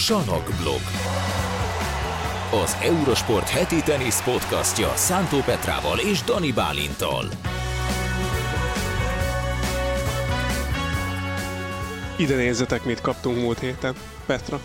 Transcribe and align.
Sanokblog. 0.00 0.80
Az 2.62 2.76
Eurosport 2.82 3.48
heti 3.48 3.82
tenisz 3.82 4.22
podcastja 4.22 4.92
Szántó 4.96 5.38
Petrával 5.40 5.98
és 5.98 6.22
Dani 6.22 6.52
Bálintal. 6.52 7.24
Ide 12.16 12.34
nézzetek, 12.36 12.84
mit 12.84 13.00
kaptunk 13.00 13.36
múlt 13.36 13.58
héten. 13.58 13.94
Petra, 14.26 14.60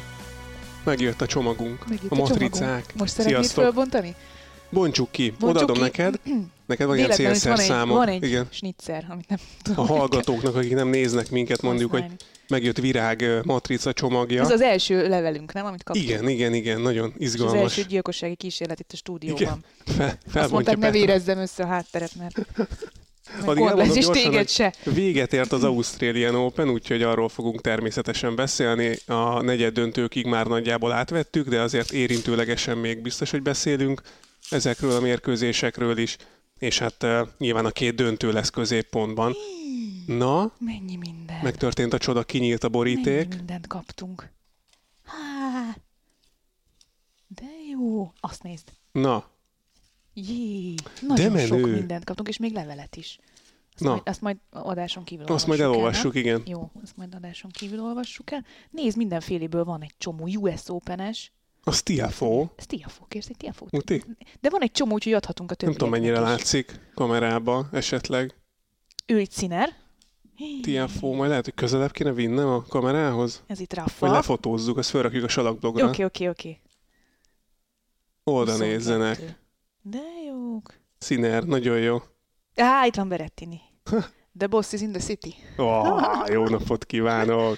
megjött 0.84 1.21
a 1.21 1.25
csomagunk. 1.25 1.88
Megjött 1.88 2.11
a 2.11 2.15
a 2.15 2.17
matricák. 2.17 2.52
csomagunk. 2.59 2.93
Most 2.95 3.13
szeretnéd 3.13 3.45
fölbontani? 3.45 4.15
Bontsuk 4.70 5.11
ki. 5.11 5.29
Bontsuk 5.39 5.49
Odaadom 5.49 5.75
ki. 5.75 5.81
neked. 5.81 6.20
Neked 6.65 6.88
van 6.88 6.97
ilyen 6.97 7.09
Véletlenül 7.17 7.59
is 7.59 7.67
van 7.67 7.81
egy, 7.81 7.88
van 7.88 8.07
egy 8.07 8.23
Igen. 8.23 8.47
snitzer, 8.49 9.05
amit 9.09 9.27
nem 9.27 9.39
A 9.41 9.61
tudom. 9.63 9.88
hallgatóknak, 9.88 10.55
akik 10.55 10.73
nem 10.73 10.88
néznek 10.88 11.29
minket, 11.31 11.61
mondjuk, 11.61 11.91
hogy 11.91 11.99
használni. 12.02 12.23
Megjött 12.48 12.77
virág 12.77 13.25
matrica 13.43 13.93
csomagja. 13.93 14.41
Ez 14.41 14.49
az 14.49 14.62
első 14.62 15.08
levelünk, 15.08 15.53
nem? 15.53 15.66
Amit 15.66 15.84
kaptunk. 15.84 16.08
Igen, 16.08 16.30
igen, 16.30 16.53
igen, 16.53 16.81
nagyon 16.81 17.13
És 17.17 17.27
az 17.27 17.34
izgalmas. 17.34 17.62
első 17.62 17.81
gyilkossági 17.81 18.36
kísérlet 18.36 18.80
itt 18.80 18.91
a 18.91 18.95
stúdióban. 18.95 19.63
Fel, 19.86 20.17
Azt 20.34 20.52
mondták, 20.52 20.77
ne 20.77 20.91
vérezzem 20.91 21.38
össze 21.38 21.63
a 21.63 21.67
hátteret, 21.67 22.12
mert 22.16 22.39
Addig 23.45 23.63
elmondom 23.63 23.94
gyorsan, 23.94 24.13
téged 24.13 24.50
se. 24.50 24.73
Véget 24.84 25.34
ért 25.34 25.52
az 25.52 25.63
Australian 25.63 26.36
Open, 26.36 26.70
úgyhogy 26.70 27.02
arról 27.03 27.30
fogunk 27.30 27.62
természetesen 27.62 28.36
beszélni. 28.36 28.98
A 29.05 29.41
negyed 29.41 29.73
döntőkig 29.73 30.25
már 30.25 30.45
nagyjából 30.45 30.91
átvettük, 30.91 31.50
de 31.50 31.62
azért 31.62 31.91
érintőlegesen 31.91 32.77
még 32.77 33.02
biztos, 33.02 33.31
hogy 33.31 33.41
beszélünk 33.41 34.02
ezekről 34.50 34.91
a 34.91 35.00
mérkőzésekről 35.00 35.98
is, 35.98 36.17
és 36.59 36.80
hát 36.80 37.03
uh, 37.03 37.27
nyilván 37.38 37.66
a 37.66 37.72
két 37.72 37.95
döntő 37.95 38.31
lesz 38.31 38.50
középpontban. 38.50 39.36
Na, 40.05 40.52
mennyi 40.59 40.95
minden. 40.95 41.40
megtörtént 41.44 41.94
a 41.94 41.98
csoda, 41.98 42.23
kinyílt 42.23 42.64
a 42.64 42.70
boríték. 42.70 43.27
Mennyi 43.27 43.36
mindent 43.36 43.68
kaptunk. 43.68 44.31
Há, 45.04 45.76
de 47.28 47.45
jó. 47.72 48.12
Azt 48.20 48.44
nézd. 48.44 48.67
Na, 48.92 49.25
Jé, 50.14 50.73
nagyon 51.02 51.31
menő. 51.31 51.45
sok 51.45 51.62
mindent 51.62 52.03
kaptunk, 52.03 52.28
és 52.28 52.38
még 52.38 52.53
levelet 52.53 52.95
is. 52.95 53.20
Azt, 53.73 53.84
Na. 53.84 53.89
majd, 53.89 54.02
azt 54.06 54.22
majd 54.22 54.38
adáson 54.50 55.03
kívül 55.03 55.25
azt 55.25 55.47
majd 55.47 55.59
olvassuk 55.59 55.75
el, 55.75 55.81
elolvassuk, 55.81 56.14
nem? 56.14 56.23
igen. 56.23 56.44
Jó, 56.45 56.72
azt 56.84 56.97
majd 56.97 57.16
adáson 57.16 57.52
kívül 57.52 57.81
olvassuk 57.81 58.31
el. 58.31 58.45
Nézd, 58.69 58.97
mindenféléből 58.97 59.64
van 59.64 59.81
egy 59.81 59.94
csomó 59.97 60.25
US 60.25 60.62
Open-es. 60.69 61.31
A 61.64 61.72
Stiafo, 61.72 62.47
Ez 62.56 62.66
Tiafó, 62.66 63.06
kérsz 63.08 63.28
egy 63.30 63.38
Tiafót? 63.38 63.72
Muti? 63.72 64.03
De 64.42 64.50
van 64.50 64.62
egy 64.62 64.72
csomó, 64.72 64.94
úgyhogy 64.94 65.14
adhatunk 65.14 65.52
a 65.52 65.56
Nem 65.59 65.73
többieknek 65.73 66.02
tudom, 66.03 66.17
mennyire 66.19 66.31
is. 66.34 66.38
látszik 66.40 66.80
kamerába 66.94 67.67
esetleg. 67.72 68.36
Ő 69.06 69.17
egy 69.19 69.31
színer. 69.31 69.75
Tiafo, 70.61 71.14
majd 71.14 71.30
lehet, 71.30 71.44
hogy 71.45 71.53
közelebb 71.53 71.91
kéne 71.91 72.11
vinnem 72.14 72.47
a 72.47 72.61
kamerához? 72.64 73.44
Ez 73.47 73.59
itt 73.59 73.73
Vagy 73.73 73.86
Rafa. 73.86 74.11
lefotózzuk, 74.11 74.78
azt 74.78 74.89
felrakjuk 74.89 75.23
a 75.23 75.28
salakblogra. 75.28 75.88
Oké, 75.88 76.03
oké, 76.03 76.28
oké. 76.28 76.59
Oda 78.23 78.52
22. 78.52 78.72
nézzenek. 78.72 79.39
De 79.81 80.02
jók. 80.28 80.73
Színer, 80.97 81.44
nagyon 81.44 81.80
jó. 81.80 81.97
Á, 82.56 82.86
itt 82.86 82.95
van 82.95 83.08
Berettini. 83.08 83.61
The 84.38 84.47
boss 84.47 84.72
is 84.72 84.81
in 84.81 84.91
the 84.91 85.02
city. 85.02 85.36
Oh, 85.58 86.23
jó 86.31 86.47
napot 86.47 86.86
kívánok! 86.86 87.58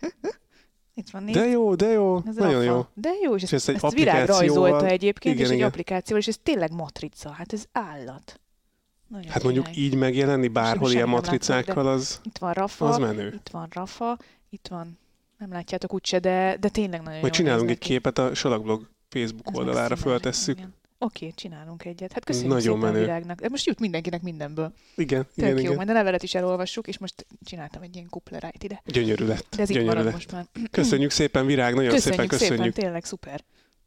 Itt 0.94 1.10
van, 1.10 1.22
nézd. 1.22 1.38
De 1.38 1.46
jó, 1.46 1.74
de 1.74 1.86
jó, 1.86 2.16
Ez 2.26 2.34
nagyon 2.36 2.64
Rafa. 2.64 2.64
jó. 2.76 2.86
De 2.94 3.10
jó, 3.22 3.34
és 3.36 3.42
És 3.42 3.52
ezt, 3.52 3.68
ezt 3.68 3.84
ezt 3.84 3.94
Virág 3.94 4.26
rajzolta 4.26 4.86
egyébként, 4.86 5.34
Igen, 5.34 5.46
és 5.46 5.50
egy 5.50 5.56
igen. 5.58 5.68
applikációval, 5.68 6.20
és 6.20 6.28
ez 6.28 6.38
tényleg 6.42 6.72
matrica. 6.72 7.30
Hát 7.30 7.52
ez 7.52 7.64
állat. 7.72 8.40
Nagyon 9.12 9.30
Hát 9.30 9.42
mondjuk 9.42 9.64
király. 9.64 9.82
így 9.84 9.94
megjelenni 9.94 10.48
bárhol 10.48 10.90
ilyen 10.90 11.06
látok, 11.06 11.20
matricákkal, 11.20 11.86
az, 11.88 12.20
Itt 12.24 12.38
van 12.38 12.52
Rafa, 12.52 12.88
az 12.88 12.98
menő. 12.98 13.32
itt 13.34 13.48
van 13.52 13.68
Rafa, 13.72 14.18
itt 14.50 14.66
van, 14.70 14.98
nem 15.38 15.52
látjátok 15.52 15.94
úgyse, 15.94 16.18
de, 16.18 16.56
de 16.60 16.68
tényleg 16.68 17.02
nagyon 17.02 17.20
Majd 17.20 17.32
csinálunk 17.32 17.70
egy 17.70 17.78
képet 17.78 18.18
a 18.18 18.34
Salakblog 18.34 18.88
Facebook 19.08 19.46
Ez 19.48 19.54
oldalára 19.58 19.96
föltesszük. 19.96 20.56
igen. 20.58 20.74
Oké, 20.98 21.30
csinálunk 21.34 21.84
egyet. 21.84 22.12
Hát 22.12 22.24
köszönjük 22.24 22.50
Nagyon 22.52 22.74
szépen 22.76 22.78
menő. 22.92 22.96
a 22.96 23.00
virágnak. 23.00 23.40
De 23.40 23.48
most 23.48 23.66
jut 23.66 23.78
mindenkinek 23.80 24.22
mindenből. 24.22 24.72
Igen, 24.96 25.22
Tök 25.22 25.32
igen, 25.36 25.50
jó, 25.50 25.58
igen. 25.58 25.74
majd 25.74 25.88
a 25.88 25.92
levelet 25.92 26.22
is 26.22 26.34
elolvassuk, 26.34 26.86
és 26.88 26.98
most 26.98 27.26
csináltam 27.44 27.82
egy 27.82 27.94
ilyen 27.94 28.08
kuplerájt 28.08 28.62
ide. 28.64 28.82
Gyönyörű 28.86 29.26
lett. 29.26 29.46
De 29.56 29.62
ez 29.62 29.68
Gyönyörű 29.68 30.02
lett. 30.02 30.12
most 30.12 30.32
már. 30.32 30.46
Köszönjük 30.70 31.10
szépen, 31.10 31.46
Virág, 31.46 31.74
nagyon 31.74 31.90
köszönjük 31.90 32.22
szépen 32.22 32.38
köszönjük. 32.38 32.74
tényleg 32.74 33.04
szuper. 33.04 33.44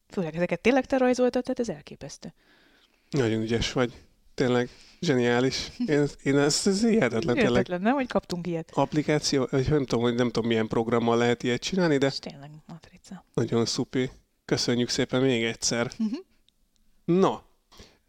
Főleg 0.10 0.36
ezeket 0.36 0.60
tényleg 0.62 0.86
te 0.86 0.98
rajzoltad, 0.98 1.42
tehát 1.44 1.60
ez 1.60 1.70
elképesztő. 1.70 2.34
Nagyon 3.10 3.42
ügyes 3.42 3.72
vagy. 3.72 3.94
Tényleg, 4.36 4.70
zseniális. 5.00 5.72
Én, 5.86 6.06
én 6.24 6.38
ez, 6.38 6.62
ez 6.66 6.82
hihetetlen. 6.86 7.36
Értetlen, 7.38 7.82
nem, 7.82 7.94
hogy 7.94 8.08
kaptunk 8.08 8.48
ilyet. 8.48 8.72
Applikáció, 8.74 9.48
vagy 9.52 9.70
nem 9.70 9.86
tudom, 9.86 10.04
hogy 10.04 10.16
nem 10.16 10.30
tudom 10.30 10.48
milyen 10.50 10.68
programmal 10.68 11.18
lehet 11.18 11.44
ilyet 11.44 11.62
csinálni, 11.62 11.98
de 11.98 12.08
És 12.08 12.20
tényleg 12.20 12.50
matrica. 12.68 13.26
nagyon 13.34 13.66
szupi. 13.66 14.10
Köszönjük 14.46 14.90
szépen 14.90 15.22
még 15.22 15.44
egyszer. 15.44 15.92
Mhm. 15.98 16.14
Na, 17.06 17.44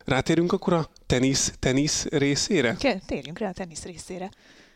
rátérünk 0.04 0.52
akkor 0.52 0.72
a 0.72 0.88
tenisz, 1.06 1.52
tenisz 1.58 2.04
részére? 2.06 2.74
Ke- 2.78 3.06
Térjünk 3.06 3.38
rá 3.38 3.48
a 3.48 3.52
tenisz 3.52 3.82
részére. 3.84 4.30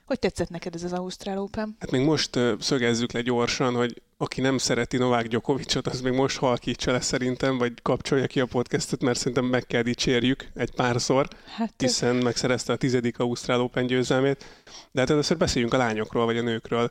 Hogy 0.07 0.19
tetszett 0.19 0.49
neked 0.49 0.75
ez 0.75 0.83
az 0.85 0.93
Ausztrál 0.93 1.39
Open? 1.39 1.77
Hát 1.81 1.91
még 1.91 2.05
most 2.05 2.37
ö, 2.37 2.55
szögezzük 2.61 3.13
le 3.13 3.21
gyorsan, 3.21 3.75
hogy 3.75 4.03
aki 4.23 4.41
nem 4.41 4.59
szereti 4.59 4.97
Novák 4.97 5.27
Gyokovicsot, 5.27 5.87
az 5.87 6.01
még 6.01 6.13
most 6.13 6.39
halkítsa 6.39 6.93
le 6.93 7.01
szerintem, 7.01 7.59
vagy 7.59 7.73
kapcsolja 7.83 8.27
ki 8.27 8.41
a 8.41 8.47
podcastot, 8.47 9.03
mert 9.03 9.19
szerintem 9.19 9.45
meg 9.45 9.67
kell 9.67 9.83
dicsérjük 9.83 10.49
egy 10.55 10.71
párszor, 10.71 11.29
Hát 11.57 11.75
hiszen 11.77 12.17
megszerezte 12.17 12.73
a 12.73 12.77
tizedik 12.77 13.19
Ausztrál 13.19 13.61
Open 13.61 13.87
győzelmét. 13.87 14.45
De 14.93 15.01
hát 15.01 15.11
először 15.11 15.37
beszéljünk 15.37 15.75
a 15.75 15.77
lányokról, 15.77 16.25
vagy 16.25 16.37
a 16.37 16.43
nőkről. 16.43 16.91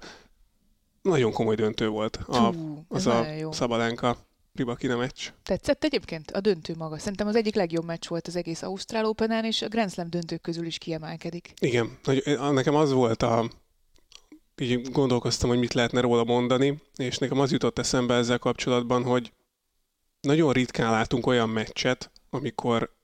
Nagyon 1.02 1.32
komoly 1.32 1.56
döntő 1.56 1.88
volt 1.88 2.16
a, 2.16 2.54
az 2.88 3.08
a 3.08 3.32
jó. 3.40 3.52
Szabalenka 3.52 4.18
Ribakina 4.56 4.98
meccs. 4.98 5.28
Tetszett 5.44 5.84
egyébként 5.84 6.32
a 6.32 6.40
döntő 6.40 6.76
maga. 6.78 6.98
Szerintem 6.98 7.28
az 7.28 7.36
egyik 7.36 7.56
legjobb 7.56 7.86
meccs 7.86 8.08
volt 8.08 8.28
az 8.28 8.36
egész 8.36 8.62
Ausztrál 8.62 9.06
Open-en, 9.06 9.46
és 9.46 9.62
a 9.62 9.68
Grand 9.68 9.92
Slam 9.92 10.10
döntők 10.10 10.42
közül 10.42 10.66
is 10.66 10.78
kiemelkedik. 10.78 11.54
Igen, 11.60 11.98
nekem 12.52 12.76
az 12.76 12.92
volt 12.92 13.24
a... 13.24 13.50
Így 14.60 14.92
gondolkoztam, 14.92 15.50
hogy 15.50 15.60
mit 15.60 15.74
lehetne 15.74 16.02
róla 16.02 16.24
mondani, 16.24 16.82
és 16.96 17.18
nekem 17.18 17.40
az 17.40 17.52
jutott 17.52 17.80
eszembe 17.80 18.14
ezzel 18.14 18.38
kapcsolatban, 18.38 19.04
hogy 19.04 19.32
nagyon 20.22 20.54
ritkán 20.54 20.92
látunk 20.92 21.28
olyan 21.28 21.50
meccset, 21.50 22.12
amikor 22.30 22.96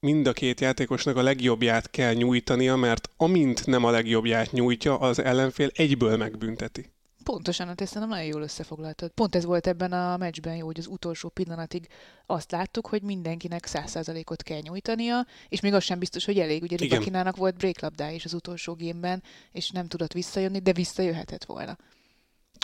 mind 0.00 0.26
a 0.26 0.32
két 0.32 0.60
játékosnak 0.60 1.16
a 1.16 1.22
legjobbját 1.22 1.90
kell 1.90 2.14
nyújtania, 2.14 2.76
mert 2.76 3.10
amint 3.16 3.66
nem 3.66 3.84
a 3.84 3.90
legjobbját 3.90 4.52
nyújtja, 4.52 4.98
az 4.98 5.18
ellenfél 5.18 5.70
egyből 5.74 6.16
megbünteti. 6.16 6.95
Pontosan, 7.32 7.66
hát 7.66 7.80
ezt 7.80 7.92
szerintem 7.92 8.16
nagyon 8.16 8.32
jól 8.32 8.42
összefoglaltad. 8.42 9.10
Pont 9.10 9.34
ez 9.34 9.44
volt 9.44 9.66
ebben 9.66 9.92
a 9.92 10.16
meccsben 10.16 10.56
jó, 10.56 10.66
hogy 10.66 10.78
az 10.78 10.86
utolsó 10.86 11.28
pillanatig 11.28 11.86
azt 12.26 12.50
láttuk, 12.50 12.86
hogy 12.86 13.02
mindenkinek 13.02 13.66
100%-ot 13.72 14.42
kell 14.42 14.60
nyújtania, 14.60 15.26
és 15.48 15.60
még 15.60 15.74
az 15.74 15.82
sem 15.82 15.98
biztos, 15.98 16.24
hogy 16.24 16.38
elég. 16.38 16.62
Ugye. 16.62 16.76
Ribakinának 16.76 17.36
volt 17.36 17.56
breaklabdá 17.56 18.10
is 18.10 18.24
az 18.24 18.34
utolsó 18.34 18.74
gémben, 18.74 19.22
és 19.52 19.70
nem 19.70 19.86
tudott 19.86 20.12
visszajönni, 20.12 20.58
de 20.58 20.72
visszajöhetett 20.72 21.44
volna. 21.44 21.76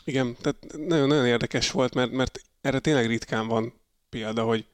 Igen, 0.05 0.37
tehát 0.41 0.67
nagyon-nagyon 0.87 1.27
érdekes 1.27 1.71
volt, 1.71 1.95
mert, 1.95 2.11
mert 2.11 2.41
erre 2.61 2.79
tényleg 2.79 3.07
ritkán 3.07 3.47
van 3.47 3.73
példa, 4.09 4.43
hogy, 4.43 4.67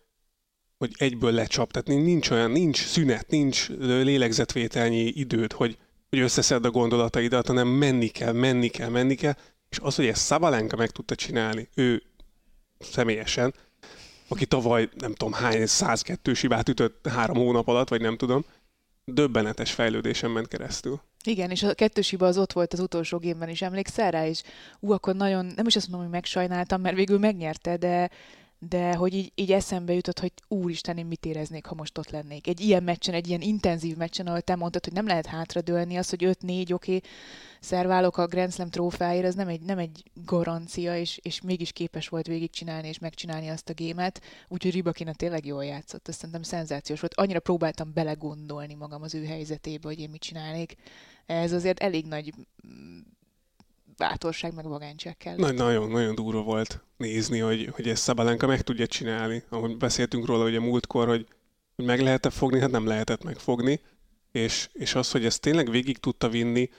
hogy 0.78 0.94
egyből 0.98 1.32
lecsap. 1.32 1.70
Tehát 1.72 2.02
nincs 2.02 2.30
olyan, 2.30 2.50
nincs 2.50 2.86
szünet, 2.86 3.28
nincs 3.28 3.68
lélegzetvételnyi 3.78 5.04
időd, 5.04 5.52
hogy, 5.52 5.78
hogy 6.08 6.18
összeszed 6.18 6.64
a 6.64 6.70
gondolataidat, 6.70 7.46
hanem 7.46 7.68
menni 7.68 8.08
kell, 8.08 8.32
menni 8.32 8.68
kell, 8.68 8.88
menni 8.88 9.14
kell. 9.14 9.34
És 9.70 9.78
az, 9.78 9.94
hogy 9.94 10.06
ezt 10.06 10.22
Szabalenka 10.22 10.76
meg 10.76 10.90
tudta 10.90 11.14
csinálni, 11.14 11.68
ő 11.74 12.02
személyesen, 12.78 13.54
aki 14.28 14.46
tavaly 14.46 14.88
nem 14.96 15.14
tudom 15.14 15.32
hány 15.32 15.66
102 15.66 16.36
hibát 16.36 16.68
ütött 16.68 17.06
három 17.06 17.36
hónap 17.36 17.68
alatt, 17.68 17.88
vagy 17.88 18.00
nem 18.00 18.16
tudom, 18.16 18.44
döbbenetes 19.04 19.72
fejlődésen 19.72 20.30
ment 20.30 20.48
keresztül. 20.48 21.00
Igen, 21.24 21.50
és 21.50 21.62
a 21.62 21.74
kettős 21.74 22.10
hiba 22.10 22.26
az 22.26 22.38
ott 22.38 22.52
volt 22.52 22.72
az 22.72 22.80
utolsó 22.80 23.18
gémben 23.18 23.48
is, 23.48 23.62
emlékszel 23.62 24.10
rá? 24.10 24.26
És 24.26 24.42
ú, 24.80 24.92
akkor 24.92 25.14
nagyon, 25.14 25.52
nem 25.56 25.66
is 25.66 25.76
azt 25.76 25.88
mondom, 25.88 26.08
hogy 26.08 26.14
megsajnáltam, 26.14 26.80
mert 26.80 26.96
végül 26.96 27.18
megnyerte, 27.18 27.76
de, 27.76 28.10
de 28.58 28.94
hogy 28.94 29.14
így, 29.14 29.32
így 29.34 29.52
eszembe 29.52 29.92
jutott, 29.92 30.18
hogy 30.18 30.32
úristen, 30.48 30.98
én 30.98 31.06
mit 31.06 31.26
éreznék, 31.26 31.66
ha 31.66 31.74
most 31.74 31.98
ott 31.98 32.10
lennék. 32.10 32.46
Egy 32.46 32.60
ilyen 32.60 32.82
meccsen, 32.82 33.14
egy 33.14 33.28
ilyen 33.28 33.40
intenzív 33.40 33.96
meccsen, 33.96 34.26
ahol 34.26 34.40
te 34.40 34.54
mondtad, 34.54 34.84
hogy 34.84 34.92
nem 34.92 35.06
lehet 35.06 35.26
hátradőlni, 35.26 35.96
az, 35.96 36.08
hogy 36.08 36.24
5-4, 36.42 36.72
oké, 36.72 37.00
szerválok 37.60 38.16
a 38.16 38.26
Grand 38.26 38.52
Slam 38.52 38.70
trófáért, 38.70 39.24
ez 39.24 39.34
nem 39.34 39.48
egy, 39.48 39.60
nem 39.60 39.78
egy 39.78 40.02
garancia, 40.24 40.96
és, 40.96 41.18
és 41.22 41.40
mégis 41.40 41.72
képes 41.72 42.08
volt 42.08 42.26
végigcsinálni 42.26 42.88
és 42.88 42.98
megcsinálni 42.98 43.48
azt 43.48 43.68
a 43.68 43.72
gémet, 43.72 44.22
úgyhogy 44.48 44.72
Ribakina 44.72 45.12
tényleg 45.12 45.46
jól 45.46 45.64
játszott, 45.64 46.08
azt 46.08 46.18
szerintem 46.18 46.42
szenzációs 46.42 47.00
volt. 47.00 47.14
Annyira 47.14 47.40
próbáltam 47.40 47.92
belegondolni 47.92 48.74
magam 48.74 49.02
az 49.02 49.14
ő 49.14 49.24
helyzetébe, 49.24 49.88
hogy 49.88 50.00
én 50.00 50.10
mit 50.10 50.20
csinálnék. 50.20 50.74
Ez 51.26 51.52
azért 51.52 51.80
elég 51.80 52.06
nagy 52.06 52.34
mm, 52.66 52.98
bátorság 53.98 54.54
meg 54.54 54.68
vagányság 54.68 55.16
kell. 55.16 55.36
Nagy, 55.36 55.54
nagyon, 55.54 55.90
nagyon 55.90 56.14
durva 56.14 56.42
volt 56.42 56.80
nézni, 56.96 57.38
hogy, 57.38 57.70
hogy 57.72 57.88
ezt 57.88 58.02
Szabalenka 58.02 58.46
meg 58.46 58.62
tudja 58.62 58.86
csinálni. 58.86 59.42
Ahogy 59.48 59.76
beszéltünk 59.76 60.26
róla 60.26 60.44
ugye 60.44 60.60
múltkor, 60.60 61.06
hogy, 61.06 61.26
hogy 61.76 61.84
meg 61.84 62.00
lehet-e 62.00 62.30
fogni, 62.30 62.60
hát 62.60 62.70
nem 62.70 62.86
lehetett 62.86 63.24
megfogni. 63.24 63.80
És, 64.32 64.68
és 64.72 64.94
az, 64.94 65.10
hogy 65.10 65.24
ezt 65.24 65.40
tényleg 65.40 65.70
végig 65.70 65.98
tudta 65.98 66.28
vinni, 66.28 66.70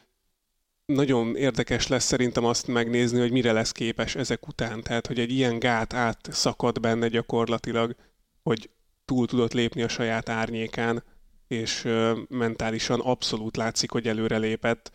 nagyon 0.85 1.35
érdekes 1.35 1.87
lesz 1.87 2.05
szerintem 2.05 2.45
azt 2.45 2.67
megnézni, 2.67 3.19
hogy 3.19 3.31
mire 3.31 3.51
lesz 3.51 3.71
képes 3.71 4.15
ezek 4.15 4.47
után. 4.47 4.83
Tehát, 4.83 5.07
hogy 5.07 5.19
egy 5.19 5.31
ilyen 5.31 5.59
gát 5.59 5.93
átszakad 5.93 6.79
benne 6.79 7.07
gyakorlatilag, 7.07 7.95
hogy 8.43 8.69
túl 9.05 9.27
tudott 9.27 9.53
lépni 9.53 9.81
a 9.81 9.87
saját 9.87 10.29
árnyékán, 10.29 11.03
és 11.47 11.87
mentálisan 12.29 12.99
abszolút 12.99 13.57
látszik, 13.57 13.91
hogy 13.91 14.07
előre 14.07 14.37
lépett. 14.37 14.91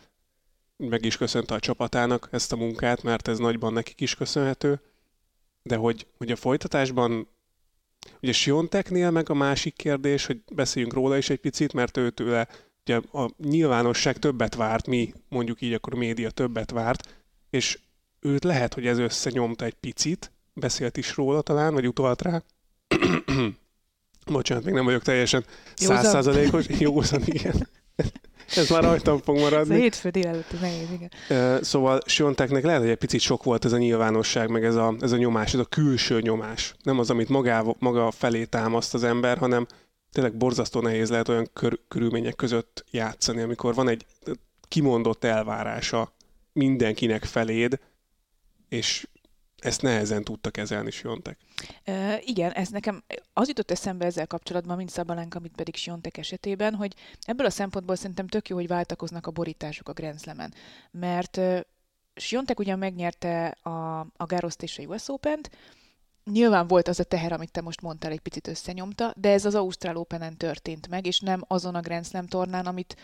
Meg 0.77 1.05
is 1.05 1.17
köszönte 1.17 1.53
a 1.53 1.59
csapatának 1.59 2.27
ezt 2.31 2.51
a 2.51 2.55
munkát, 2.55 3.03
mert 3.03 3.27
ez 3.27 3.37
nagyban 3.37 3.73
nekik 3.73 4.01
is 4.01 4.15
köszönhető. 4.15 4.81
De 5.61 5.75
hogy, 5.75 6.07
hogy 6.17 6.31
a 6.31 6.35
folytatásban 6.35 7.27
Ugye 8.21 8.31
Sionteknél 8.31 9.11
meg 9.11 9.29
a 9.29 9.33
másik 9.33 9.75
kérdés, 9.75 10.25
hogy 10.25 10.41
beszéljünk 10.53 10.93
róla 10.93 11.17
is 11.17 11.29
egy 11.29 11.39
picit, 11.39 11.73
mert 11.73 11.97
ő 11.97 12.09
tőle 12.09 12.47
ugye 12.81 13.01
a 13.11 13.29
nyilvánosság 13.37 14.17
többet 14.17 14.55
várt, 14.55 14.87
mi 14.87 15.13
mondjuk 15.29 15.61
így 15.61 15.73
akkor 15.73 15.93
a 15.93 15.97
média 15.97 16.29
többet 16.29 16.71
várt, 16.71 17.23
és 17.49 17.79
őt 18.19 18.43
lehet, 18.43 18.73
hogy 18.73 18.87
ez 18.87 18.97
összenyomta 18.97 19.65
egy 19.65 19.73
picit, 19.73 20.31
beszélt 20.53 20.97
is 20.97 21.15
róla 21.15 21.41
talán, 21.41 21.73
vagy 21.73 21.87
utalt 21.87 22.21
rá. 22.21 22.43
Bocsánat, 24.31 24.63
még 24.63 24.73
nem 24.73 24.85
vagyok 24.85 25.01
teljesen 25.01 25.45
százszázalékos. 25.73 26.65
Józan, 26.67 27.21
igen. 27.25 27.67
Ez 28.55 28.69
már 28.69 28.83
rajtam 28.83 29.21
fog 29.21 29.39
maradni. 29.39 29.73
Ez 29.73 29.79
a 29.79 29.81
hétfő 29.81 30.09
délelőtt, 30.09 30.53
ez 30.53 30.59
nehéz, 30.59 30.87
igen. 30.91 31.63
Szóval 31.63 31.99
Sionteknek 32.05 32.63
lehet, 32.63 32.81
hogy 32.81 32.89
egy 32.89 32.97
picit 32.97 33.19
sok 33.19 33.43
volt 33.43 33.65
ez 33.65 33.71
a 33.71 33.77
nyilvánosság, 33.77 34.49
meg 34.49 34.63
ez 34.63 34.75
a, 34.75 34.95
ez 34.99 35.11
a 35.11 35.17
nyomás, 35.17 35.53
ez 35.53 35.59
a 35.59 35.65
külső 35.65 36.21
nyomás. 36.21 36.75
Nem 36.83 36.99
az, 36.99 37.09
amit 37.09 37.29
magá, 37.29 37.63
maga 37.79 38.11
felé 38.11 38.45
támaszt 38.45 38.93
az 38.93 39.03
ember, 39.03 39.37
hanem 39.37 39.65
tényleg 40.11 40.35
borzasztó 40.37 40.81
nehéz 40.81 41.09
lehet 41.09 41.29
olyan 41.29 41.49
kör, 41.53 41.79
körülmények 41.87 42.35
között 42.35 42.85
játszani, 42.91 43.41
amikor 43.41 43.73
van 43.73 43.87
egy 43.87 44.05
kimondott 44.67 45.23
elvárása 45.23 46.13
mindenkinek 46.53 47.23
feléd, 47.23 47.79
és 48.69 49.07
ezt 49.65 49.81
nehezen 49.81 50.23
tudta 50.23 50.49
kezelni 50.49 50.91
Siontek. 50.91 51.37
Uh, 51.87 52.27
igen, 52.27 52.51
ez 52.51 52.69
nekem 52.69 53.03
az 53.33 53.47
jutott 53.47 53.71
eszembe 53.71 54.05
ezzel 54.05 54.27
kapcsolatban, 54.27 54.77
mint 54.77 54.89
Szabalánk, 54.89 55.35
amit 55.35 55.55
pedig 55.55 55.75
Siontek 55.75 56.17
esetében, 56.17 56.75
hogy 56.75 56.93
ebből 57.21 57.45
a 57.45 57.49
szempontból 57.49 57.95
szerintem 57.95 58.27
tök 58.27 58.49
jó, 58.49 58.55
hogy 58.55 58.67
váltakoznak 58.67 59.27
a 59.27 59.31
borítások 59.31 59.89
a 59.89 59.93
Grand 59.93 60.19
Slam-en. 60.19 60.53
Mert 60.91 61.37
uh, 61.37 61.59
Siontek 62.15 62.59
ugyan 62.59 62.79
megnyerte 62.79 63.47
a, 63.47 63.99
a 63.99 64.25
Garoszt 64.25 64.63
és 64.63 64.77
a 64.77 64.83
US 64.83 65.09
Open-t, 65.09 65.49
Nyilván 66.31 66.67
volt 66.67 66.87
az 66.87 66.99
a 66.99 67.03
teher, 67.03 67.31
amit 67.31 67.51
te 67.51 67.61
most 67.61 67.81
mondtál, 67.81 68.11
egy 68.11 68.19
picit 68.19 68.47
összenyomta, 68.47 69.13
de 69.17 69.31
ez 69.31 69.45
az 69.45 69.55
Ausztrál 69.55 69.95
Open-en 69.95 70.37
történt 70.37 70.87
meg, 70.87 71.05
és 71.05 71.19
nem 71.19 71.43
azon 71.47 71.75
a 71.75 71.81
Grand 71.81 72.05
Slam 72.05 72.27
tornán, 72.27 72.65
amit 72.65 72.95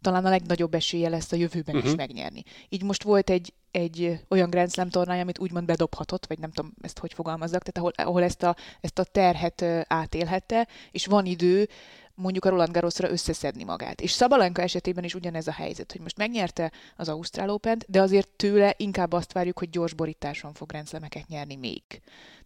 talán 0.00 0.24
a 0.24 0.28
legnagyobb 0.28 0.74
esélye 0.74 1.08
lesz 1.08 1.32
a 1.32 1.36
jövőben 1.36 1.74
uh-huh. 1.74 1.90
is 1.90 1.96
mhm. 1.96 2.06
megnyerni. 2.06 2.42
Így 2.68 2.82
most 2.82 3.02
volt 3.02 3.30
egy, 3.30 3.52
egy 3.70 4.20
olyan 4.28 4.50
Grand 4.50 4.72
Slam 4.72 4.88
tornája, 4.88 5.22
amit 5.22 5.38
úgymond 5.38 5.66
bedobhatott, 5.66 6.26
vagy 6.26 6.38
nem 6.38 6.50
tudom 6.50 6.72
ezt 6.80 6.98
hogy 6.98 7.12
fogalmazzak, 7.12 7.62
tehát 7.62 7.78
ahol, 7.78 8.08
ahol 8.08 8.22
ezt, 8.22 8.42
a, 8.42 8.56
ezt 8.80 8.98
a 8.98 9.04
terhet 9.04 9.62
átélhette, 9.88 10.68
és 10.90 11.06
van 11.06 11.26
idő 11.26 11.68
mondjuk 12.16 12.44
a 12.44 12.48
Roland 12.48 12.72
Garrosra 12.72 13.10
összeszedni 13.10 13.64
magát. 13.64 14.00
És 14.00 14.10
Szabalenka 14.10 14.62
esetében 14.62 15.04
is 15.04 15.14
ugyanez 15.14 15.46
a 15.46 15.52
helyzet, 15.52 15.92
hogy 15.92 16.00
most 16.00 16.16
megnyerte 16.16 16.72
az 16.96 17.08
Ausztrál 17.08 17.50
open 17.50 17.82
de 17.86 18.00
azért 18.00 18.28
tőle 18.28 18.74
inkább 18.76 19.12
azt 19.12 19.32
várjuk, 19.32 19.58
hogy 19.58 19.70
gyors 19.70 19.94
borításon 19.94 20.52
fog 20.52 20.72
rendszlemeket 20.72 21.28
nyerni 21.28 21.56
még. 21.56 21.82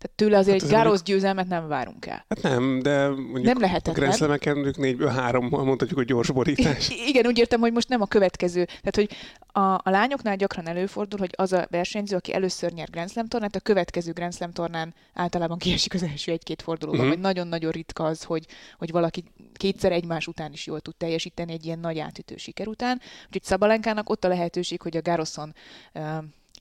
Tehát 0.00 0.16
tőle 0.16 0.38
azért 0.38 0.60
hát 0.60 0.70
egy 0.70 0.76
Garros 0.76 1.02
győzelmet 1.02 1.48
nem 1.48 1.68
várunk 1.68 2.06
el. 2.06 2.24
Hát 2.28 2.42
nem, 2.42 2.82
de 2.82 3.08
mondjuk 3.08 3.44
nem 3.44 3.60
lehetetlen. 3.60 3.94
a 3.94 3.98
grenzlemeken 3.98 4.54
mondjuk 4.54 4.76
négyből 4.76 5.08
hárommal 5.08 5.64
mondhatjuk, 5.64 5.98
hogy 5.98 6.08
gyors 6.08 6.30
borítás. 6.30 6.88
I- 6.88 7.08
igen, 7.08 7.26
úgy 7.26 7.38
értem, 7.38 7.60
hogy 7.60 7.72
most 7.72 7.88
nem 7.88 8.00
a 8.00 8.06
következő. 8.06 8.64
Tehát, 8.64 8.94
hogy 8.94 9.10
a, 9.52 9.60
a 9.60 9.90
lányoknál 9.90 10.36
gyakran 10.36 10.68
előfordul, 10.68 11.18
hogy 11.18 11.30
az 11.36 11.52
a 11.52 11.66
versenyző, 11.70 12.16
aki 12.16 12.34
először 12.34 12.72
nyer 12.72 12.90
Grand 12.90 13.10
Slam 13.10 13.26
tornát, 13.26 13.56
a 13.56 13.60
következő 13.60 14.12
Grand 14.12 14.34
Slam 14.34 14.52
tornán 14.52 14.94
általában 15.14 15.58
kiesik 15.58 15.94
az 15.94 16.02
első 16.02 16.32
egy-két 16.32 16.62
fordulóban, 16.62 17.08
vagy 17.08 17.18
nagyon-nagyon 17.18 17.70
ritka 17.70 18.04
az, 18.04 18.22
hogy, 18.22 18.46
hogy 18.78 18.90
valaki 18.90 19.24
kétszer 19.54 19.92
egymás 19.92 20.26
után 20.26 20.52
is 20.52 20.66
jól 20.66 20.80
tud 20.80 20.96
teljesíteni 20.96 21.52
egy 21.52 21.64
ilyen 21.64 21.78
nagy 21.78 21.98
átütő 21.98 22.36
siker 22.36 22.68
után. 22.68 23.00
Úgyhogy 23.26 23.44
Szabalenkának 23.44 24.10
ott 24.10 24.24
a 24.24 24.28
lehetőség, 24.28 24.82
hogy 24.82 24.96
a 24.96 25.02
Garoszon 25.02 25.54
uh, 25.94 26.02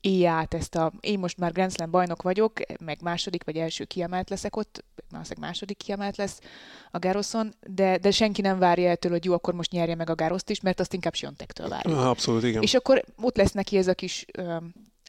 élje 0.00 0.30
át 0.30 0.54
ezt 0.54 0.74
a, 0.74 0.92
én 1.00 1.18
most 1.18 1.38
már 1.38 1.52
Grand 1.52 1.72
Slam 1.72 1.90
bajnok 1.90 2.22
vagyok, 2.22 2.52
meg 2.84 3.02
második 3.02 3.44
vagy 3.44 3.56
első 3.56 3.84
kiemelt 3.84 4.30
leszek 4.30 4.56
ott, 4.56 4.84
valószínűleg 5.10 5.48
második 5.48 5.76
kiemelt 5.76 6.16
lesz 6.16 6.40
a 6.90 6.98
Garoszon, 6.98 7.54
de, 7.66 7.98
de 7.98 8.10
senki 8.10 8.40
nem 8.40 8.58
várja 8.58 8.90
ettől, 8.90 9.12
hogy 9.12 9.24
jó, 9.24 9.32
akkor 9.32 9.54
most 9.54 9.70
nyerje 9.70 9.94
meg 9.94 10.10
a 10.10 10.14
Garoszt 10.14 10.50
is, 10.50 10.60
mert 10.60 10.80
azt 10.80 10.94
inkább 10.94 11.14
Siontektől 11.14 11.68
várja. 11.68 12.10
Abszolút, 12.10 12.42
igen. 12.42 12.62
És 12.62 12.74
akkor 12.74 13.04
ott 13.20 13.36
lesz 13.36 13.52
neki 13.52 13.76
ez 13.76 13.88
a 13.88 13.94
kis 13.94 14.26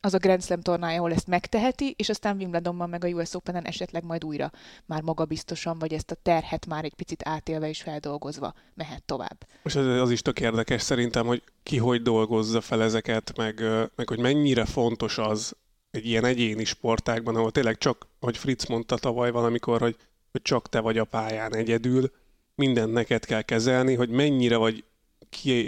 az 0.02 0.14
a 0.14 0.18
Grand 0.18 0.44
Slam 0.44 0.62
tornája, 0.62 0.98
ahol 0.98 1.12
ezt 1.12 1.28
megteheti, 1.28 1.94
és 1.98 2.10
aztán 2.10 2.38
Wimbledonban 2.38 2.90
meg 2.90 3.04
a 3.04 3.08
US 3.08 3.34
Open-en 3.34 3.66
esetleg 3.66 4.04
majd 4.04 4.24
újra 4.24 4.52
már 4.86 5.02
magabiztosan, 5.02 5.80
vagy 5.80 5.94
ezt 5.94 6.12
a 6.12 6.16
terhet 6.16 6.66
már 6.66 6.84
egy 6.84 6.94
picit 6.94 7.22
átélve 7.28 7.70
és 7.70 7.82
feldolgozva 7.82 8.54
mehet 8.74 9.04
tovább. 9.04 9.48
Most 9.64 9.76
az, 9.76 9.86
az 9.86 10.12
is 10.12 10.22
tök 10.22 10.40
érdekes 10.40 10.82
szerintem, 10.82 11.26
hogy 11.26 11.44
ki 11.64 11.78
hogy 11.78 12.02
dolgozza 12.02 12.62
fel 12.62 12.84
ezeket, 12.84 13.38
meg, 13.38 13.60
meg 13.96 14.08
hogy 14.08 14.20
mennyire 14.20 14.66
fontos 14.66 15.18
az 15.18 15.56
egy 15.92 16.06
ilyen 16.06 16.26
egyéni 16.26 16.64
sportákban, 16.64 17.36
ahol 17.36 17.52
tényleg 17.52 17.78
csak, 17.78 18.08
hogy 18.20 18.38
Fritz 18.38 18.66
mondta 18.66 18.98
tavaly 18.98 19.32
valamikor, 19.32 19.80
hogy, 19.80 19.96
hogy 20.32 20.42
csak 20.42 20.70
te 20.70 20.80
vagy 20.80 20.98
a 20.98 21.06
pályán 21.06 21.56
egyedül, 21.56 22.12
mindent 22.56 22.94
neked 22.94 23.26
kell 23.26 23.42
kezelni, 23.42 23.96
hogy 23.96 24.10
mennyire 24.10 24.58
vagy 24.58 24.84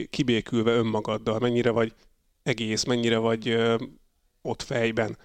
kibékülve 0.10 0.72
önmagaddal, 0.72 1.40
mennyire 1.40 1.70
vagy 1.70 1.94
egész, 2.44 2.84
mennyire 2.84 3.18
vagy 3.18 3.58
ott 4.44 4.62
fejben. 4.62 5.18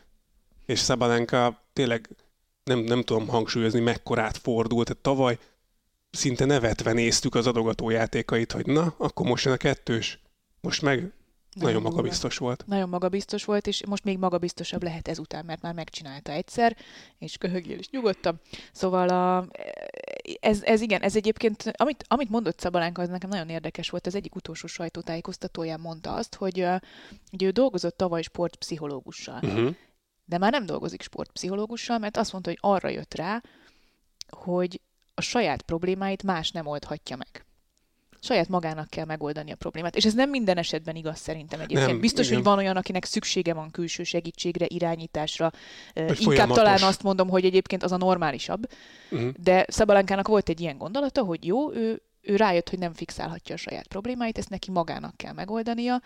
És 0.67 0.79
Szabalenka 0.79 1.62
tényleg 1.73 2.09
nem, 2.65 2.79
nem 2.79 3.03
tudom 3.03 3.29
hangsúlyozni, 3.29 3.81
mekkorát 3.81 4.37
fordult. 4.37 4.87
Tehát 4.87 5.03
tavaly 5.03 5.38
szinte 6.11 6.44
nevetve 6.44 6.93
néztük 6.93 7.35
az 7.35 7.47
adogató 7.47 7.91
játékait, 7.91 8.53
hogy 8.53 8.67
na, 8.67 8.94
akkor 8.99 9.26
most 9.26 9.44
jön 9.44 9.55
a 9.55 9.56
kettős. 9.56 10.20
Most 10.61 10.82
meg 10.82 11.12
nagyon, 11.53 11.82
magabiztos 11.82 12.37
volt. 12.37 12.65
Nagyon 12.67 12.88
magabiztos 12.88 13.44
volt, 13.44 13.67
és 13.67 13.87
most 13.87 14.05
még 14.05 14.19
magabiztosabb 14.19 14.82
lehet 14.82 15.09
ezután, 15.09 15.44
mert 15.44 15.62
már 15.62 15.75
megcsinálta 15.75 16.32
egyszer, 16.32 16.76
és 17.19 17.37
köhögjél 17.37 17.79
is 17.79 17.91
nyugodtan. 17.91 18.41
Szóval 18.73 19.09
a, 19.09 19.49
ez, 20.40 20.62
ez 20.62 20.80
igen, 20.80 21.02
ez 21.02 21.16
egyébként, 21.16 21.72
amit, 21.76 22.04
amit 22.08 22.28
mondott 22.28 22.60
Szabalánka, 22.60 23.02
az 23.02 23.08
nekem 23.08 23.30
nagyon 23.30 23.48
érdekes 23.48 23.90
volt, 23.90 24.06
az 24.06 24.14
egyik 24.14 24.34
utolsó 24.34 24.66
sajtótájékoztatóján 24.66 25.80
mondta 25.80 26.14
azt, 26.14 26.34
hogy, 26.34 26.66
hogy 27.30 27.42
ő 27.42 27.50
dolgozott 27.50 27.96
tavaly 27.96 28.22
sportpszichológussal. 28.22 29.40
Uh-huh. 29.42 29.75
De 30.25 30.38
már 30.38 30.52
nem 30.52 30.66
dolgozik 30.66 31.02
sportpszichológussal, 31.02 31.99
mert 31.99 32.16
azt 32.16 32.32
mondta, 32.32 32.50
hogy 32.50 32.58
arra 32.61 32.88
jött 32.88 33.14
rá, 33.14 33.42
hogy 34.28 34.80
a 35.14 35.20
saját 35.20 35.62
problémáit 35.62 36.23
más 36.23 36.50
nem 36.50 36.66
oldhatja 36.66 37.16
meg 37.16 37.47
saját 38.28 38.49
magának 38.49 38.90
kell 38.90 39.04
megoldani 39.04 39.52
a 39.52 39.56
problémát. 39.56 39.97
És 39.97 40.04
ez 40.04 40.14
nem 40.14 40.30
minden 40.30 40.56
esetben 40.56 40.97
igaz 40.97 41.18
szerintem 41.18 41.61
egyébként. 41.61 41.90
Nem, 41.90 42.00
Biztos, 42.00 42.26
igen. 42.26 42.37
hogy 42.37 42.47
van 42.47 42.58
olyan, 42.58 42.76
akinek 42.76 43.04
szüksége 43.04 43.54
van 43.54 43.70
külső 43.70 44.02
segítségre, 44.02 44.66
irányításra. 44.68 45.50
Hogy 45.94 46.04
Inkább 46.04 46.16
folyamatos. 46.16 46.56
talán 46.56 46.82
azt 46.82 47.02
mondom, 47.02 47.28
hogy 47.28 47.44
egyébként 47.44 47.82
az 47.82 47.92
a 47.92 47.97
normálisabb. 47.97 48.68
Uh-huh. 49.11 49.30
De 49.42 49.64
Szabalánkának 49.68 50.28
volt 50.28 50.49
egy 50.49 50.61
ilyen 50.61 50.78
gondolata, 50.78 51.23
hogy 51.23 51.47
jó, 51.47 51.73
ő, 51.73 52.02
ő 52.20 52.37
rájött, 52.37 52.68
hogy 52.68 52.78
nem 52.78 52.92
fixálhatja 52.92 53.54
a 53.54 53.58
saját 53.58 53.87
problémáit, 53.87 54.38
ezt 54.38 54.50
neki 54.50 54.70
magának 54.70 55.16
kell 55.16 55.32
megoldania, 55.32 56.00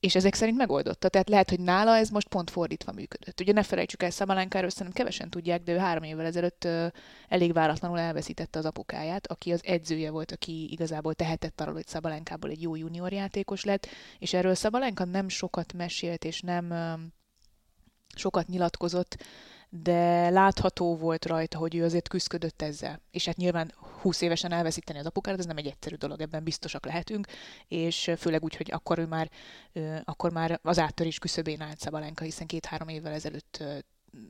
és 0.00 0.14
ezek 0.14 0.34
szerint 0.34 0.56
megoldotta. 0.56 1.08
Tehát 1.08 1.28
lehet, 1.28 1.50
hogy 1.50 1.60
nála 1.60 1.96
ez 1.96 2.08
most 2.08 2.28
pont 2.28 2.50
fordítva 2.50 2.92
működött. 2.92 3.40
Ugye 3.40 3.52
ne 3.52 3.62
felejtsük 3.62 4.02
el, 4.02 4.10
Szabalánkáról 4.10 4.70
szerintem 4.70 4.94
kevesen 4.94 5.30
tudják, 5.30 5.62
de 5.62 5.72
ő 5.72 5.76
három 5.76 6.02
évvel 6.02 6.26
ezelőtt 6.26 6.68
elég 7.28 7.52
váratlanul 7.52 7.98
elveszítette 7.98 8.58
az 8.58 8.64
apukáját, 8.64 9.26
aki 9.26 9.52
az 9.52 9.60
edzője 9.64 10.10
volt, 10.10 10.32
aki 10.32 10.68
igazából 10.70 11.14
tehetett 11.14 11.60
arról, 11.60 11.74
hogy 11.74 11.86
Szabalánkából 11.86 12.50
egy 12.50 12.62
jó 12.62 12.76
junior 12.76 13.12
játékos 13.12 13.64
lett, 13.64 13.86
és 14.18 14.32
erről 14.32 14.54
Szabalánka 14.54 15.04
nem 15.04 15.28
sokat 15.28 15.72
mesélt, 15.72 16.24
és 16.24 16.40
nem 16.40 16.74
sokat 18.14 18.46
nyilatkozott, 18.46 19.16
de 19.82 20.30
látható 20.30 20.96
volt 20.96 21.26
rajta, 21.26 21.58
hogy 21.58 21.74
ő 21.74 21.84
azért 21.84 22.08
küzdött 22.08 22.62
ezzel. 22.62 23.00
És 23.10 23.24
hát 23.24 23.36
nyilván 23.36 23.72
20 24.00 24.20
évesen 24.20 24.52
elveszíteni 24.52 24.98
az 24.98 25.06
apukárat, 25.06 25.38
ez 25.38 25.46
nem 25.46 25.56
egy 25.56 25.66
egyszerű 25.66 25.94
dolog, 25.94 26.20
ebben 26.20 26.44
biztosak 26.44 26.84
lehetünk, 26.84 27.26
és 27.68 28.10
főleg 28.16 28.42
úgy, 28.42 28.56
hogy 28.56 28.70
akkor 28.72 28.98
ő 28.98 29.06
már, 29.06 29.30
akkor 30.04 30.32
már 30.32 30.60
az 30.62 30.78
áttörés 30.78 31.18
küszöbén 31.18 31.60
állt 31.60 31.78
Szabalenka, 31.78 32.24
hiszen 32.24 32.46
két-három 32.46 32.88
évvel 32.88 33.12
ezelőtt 33.12 33.64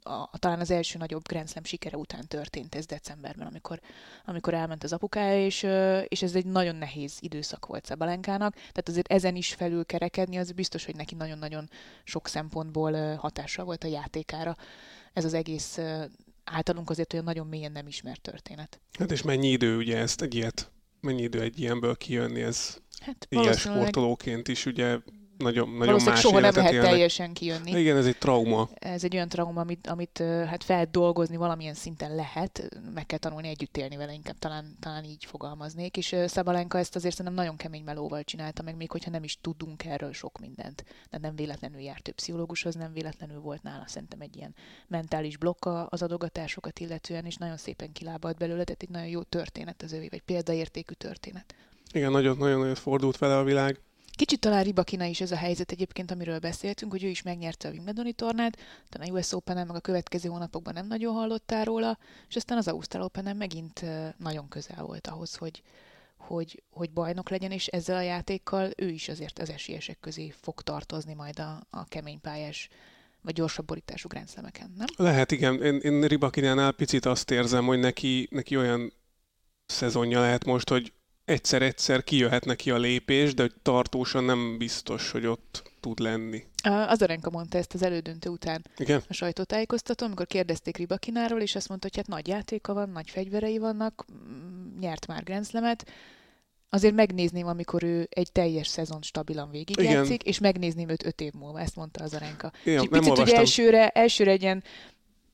a, 0.03 0.31
talán 0.39 0.61
az 0.61 0.71
első 0.71 0.99
nagyobb 0.99 1.29
Grand 1.29 1.49
Slam 1.49 1.65
sikere 1.65 1.97
után 1.97 2.27
történt 2.29 2.75
ez 2.75 2.87
decemberben, 2.87 3.47
amikor, 3.47 3.81
amikor 4.25 4.55
elment 4.55 4.85
az 4.85 4.93
apukája, 4.93 5.45
és, 5.45 5.67
és 6.09 6.23
ez 6.23 6.35
egy 6.35 6.47
nagyon 6.47 6.77
nehéz 6.77 7.17
időszak 7.21 7.67
volt 7.67 7.85
Szabalenkának, 7.85 8.55
tehát 8.55 8.89
azért 8.89 9.13
ezen 9.13 9.37
is 9.37 9.55
felül 9.55 9.85
kerekedni, 9.85 10.37
az 10.39 10.53
biztos, 10.53 10.85
hogy 10.85 10.97
neki 10.97 11.15
nagyon-nagyon 11.15 11.71
sok 12.05 12.29
szempontból 12.29 13.15
hatással 13.15 13.65
volt 13.65 13.85
a 13.85 13.89
játékára 13.89 14.57
ez 15.17 15.25
az 15.25 15.35
egész 15.35 15.79
általunk 16.45 16.91
azért 16.91 17.13
olyan 17.13 17.25
nagyon 17.25 17.47
mélyen 17.47 17.73
nem 17.73 17.87
ismert 17.87 18.21
történet. 18.21 18.81
Hát 18.99 19.11
és 19.11 19.23
mennyi 19.23 19.49
idő 19.49 19.77
ugye 19.77 19.97
ezt 19.97 20.23
egy 20.23 20.35
ilyet, 20.35 20.71
mennyi 21.01 21.23
idő 21.23 21.41
egy 21.41 21.61
ilyenből 21.61 21.97
kijönni, 21.97 22.43
ez 22.43 22.77
hát 23.01 23.27
ilyen 23.31 23.53
sportolóként 23.53 24.49
is 24.49 24.67
ugye 24.67 24.99
nagyon, 25.39 25.69
nagyon 25.69 25.87
valószínűleg 25.87 26.15
más 26.15 26.21
soha 26.21 26.41
nem 26.41 26.55
lehet 26.55 26.73
élnek. 26.73 26.91
teljesen 26.91 27.33
kijönni. 27.33 27.71
Igen, 27.71 27.97
ez 27.97 28.07
egy 28.07 28.19
trauma. 28.19 28.69
Ez 28.75 29.05
egy 29.05 29.15
olyan 29.15 29.29
trauma, 29.29 29.61
amit, 29.61 29.87
amit 29.87 30.19
hát 30.19 30.65
fel 30.65 30.89
dolgozni 30.91 31.37
valamilyen 31.37 31.75
szinten 31.75 32.15
lehet, 32.15 32.69
meg 32.95 33.07
kell 33.07 33.19
tanulni 33.19 33.49
együtt 33.49 33.77
élni 33.77 33.97
vele, 33.97 34.13
inkább 34.13 34.39
talán, 34.39 34.77
talán 34.81 35.05
így 35.05 35.25
fogalmaznék, 35.25 35.97
és 35.97 36.17
Szabalenka 36.27 36.79
ezt 36.79 36.97
azért 36.97 37.15
szerintem 37.15 37.45
nagyon 37.45 37.57
kemény 37.57 37.83
melóval 37.85 38.25
csinálta, 38.25 38.63
meg 38.63 38.77
még 38.77 38.91
hogyha 38.91 39.11
nem 39.11 39.25
is 39.25 39.39
tudunk 39.41 39.85
erről 39.85 40.13
sok 40.13 40.39
mindent. 40.39 40.85
De 41.11 41.19
nem 41.19 41.37
véletlenül 41.37 41.81
járt 41.81 42.03
több 42.03 42.15
pszichológushoz, 42.15 42.75
nem 42.75 42.93
véletlenül 42.93 43.41
volt 43.41 43.63
nála 43.63 43.85
szerintem 43.87 44.21
egy 44.21 44.37
ilyen 44.37 44.55
mentális 44.89 45.37
blokka 45.37 45.87
az 45.87 46.03
adogatásokat 46.03 46.79
illetően, 46.79 47.25
és 47.25 47.37
nagyon 47.37 47.57
szépen 47.57 47.93
kilábalt 47.93 48.37
belőle, 48.37 48.65
tehát 48.65 48.83
egy 48.83 48.89
nagyon 48.89 49.09
jó 49.09 49.23
történet 49.23 49.83
az 49.83 49.93
övé, 49.93 50.09
vagy 50.11 50.23
példaértékű 50.23 50.93
történet. 50.93 51.55
Igen, 51.93 52.11
nagyon-nagyon 52.11 52.75
fordult 52.75 53.19
vele 53.19 53.39
a 53.39 53.45
világ. 53.45 53.81
Kicsit 54.17 54.41
talán 54.41 54.63
Ribakina 54.63 55.05
is 55.05 55.21
ez 55.21 55.31
a 55.31 55.37
helyzet 55.37 55.71
egyébként, 55.71 56.11
amiről 56.11 56.39
beszéltünk, 56.39 56.93
hogy 56.93 57.05
ő 57.05 57.09
is 57.09 57.23
megnyerte 57.23 57.69
a 57.69 57.71
Wimbledoni 57.71 58.13
tornát, 58.13 58.59
talán 58.89 59.09
a 59.09 59.13
US 59.13 59.33
open 59.33 59.67
meg 59.67 59.77
a 59.77 59.81
következő 59.81 60.29
hónapokban 60.29 60.75
nem 60.75 60.87
nagyon 60.87 61.15
hallottál 61.15 61.65
róla, 61.65 61.99
és 62.29 62.37
aztán 62.37 62.59
az 62.59 62.69
Ausztrál 62.69 63.03
open 63.03 63.37
megint 63.37 63.85
nagyon 64.19 64.49
közel 64.49 64.85
volt 64.85 65.07
ahhoz, 65.07 65.35
hogy, 65.35 65.63
hogy, 66.17 66.63
hogy 66.71 66.91
bajnok 66.91 67.29
legyen, 67.29 67.51
és 67.51 67.67
ezzel 67.67 67.97
a 67.97 68.01
játékkal 68.01 68.71
ő 68.77 68.89
is 68.89 69.09
azért 69.09 69.39
az 69.39 69.51
esélyesek 69.51 70.01
közé 70.01 70.35
fog 70.41 70.63
tartozni 70.63 71.15
majd 71.15 71.39
a, 71.39 71.67
a 71.71 71.85
kemény 71.85 72.21
pályás 72.21 72.69
vagy 73.23 73.35
gyorsabb 73.35 73.67
borítású 73.67 74.09
grenzlemeken, 74.09 74.75
nem? 74.77 74.87
Lehet, 74.97 75.33
igen. 75.33 75.63
Én, 75.63 75.79
én 75.79 76.05
Ribakinánál 76.05 76.73
picit 76.73 77.05
azt 77.05 77.31
érzem, 77.31 77.67
hogy 77.67 77.79
neki, 77.79 78.29
neki 78.31 78.57
olyan 78.57 78.93
szezonja 79.67 80.21
lehet 80.21 80.45
most, 80.45 80.69
hogy 80.69 80.93
egyszer-egyszer 81.27 82.05
kijöhet 82.05 82.45
neki 82.45 82.71
a 82.71 82.77
lépés, 82.77 83.35
de 83.35 83.43
hogy 83.43 83.55
tartósan 83.63 84.25
nem 84.25 84.59
biztos, 84.59 85.11
hogy 85.11 85.27
ott 85.27 85.71
tud 85.81 85.99
lenni. 85.99 86.45
Azarenka 86.63 87.31
mondta 87.31 87.59
ezt 87.59 87.75
az 87.75 87.83
elődöntő 87.83 88.29
után 88.29 88.65
Igen? 88.77 89.03
a 89.09 89.13
sajtótájékoztató, 89.13 90.05
amikor 90.07 90.27
kérdezték 90.27 90.77
Ribakináról, 90.77 91.41
és 91.41 91.55
azt 91.55 91.69
mondta, 91.69 91.87
hogy 91.87 91.97
hát 91.97 92.07
nagy 92.07 92.29
játéka 92.29 92.75
van, 92.75 92.91
nagy 92.91 93.11
fegyverei 93.11 93.59
vannak, 93.59 94.05
mm, 94.13 94.79
nyert 94.79 95.07
már 95.07 95.23
grenzlemet, 95.23 95.91
azért 96.69 96.95
megnézném, 96.95 97.47
amikor 97.47 97.83
ő 97.83 98.07
egy 98.11 98.33
teljes 98.33 98.69
szezon 98.69 99.03
stabilan 99.03 99.51
végigjátszik, 99.51 100.23
és 100.23 100.39
megnézném 100.39 100.89
őt 100.89 101.07
öt 101.07 101.21
év 101.21 101.33
múlva, 101.33 101.61
ezt 101.61 101.77
mondta 101.77 102.05
az 102.05 102.15
Arenka. 102.15 102.53
Ja, 102.65 102.73
és 102.73 102.89
picit 102.89 103.01
ugye 103.01 103.11
olvastam. 103.11 103.39
elsőre, 103.39 103.89
elsőre 103.89 104.31
egy 104.31 104.43
ilyen 104.43 104.63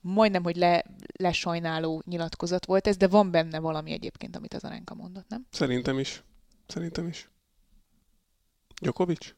majdnem, 0.02 0.42
hogy 0.42 0.56
le, 0.56 0.84
lesajnáló 1.18 2.02
nyilatkozat 2.06 2.66
volt 2.66 2.86
ez, 2.86 2.96
de 2.96 3.08
van 3.08 3.30
benne 3.30 3.58
valami 3.58 3.92
egyébként, 3.92 4.36
amit 4.36 4.54
az 4.54 4.64
Arenka 4.64 4.94
mondott, 4.94 5.28
nem? 5.28 5.46
Szerintem 5.50 5.98
is. 5.98 6.22
Szerintem 6.66 7.06
is. 7.06 7.30
Djokovic? 8.80 9.34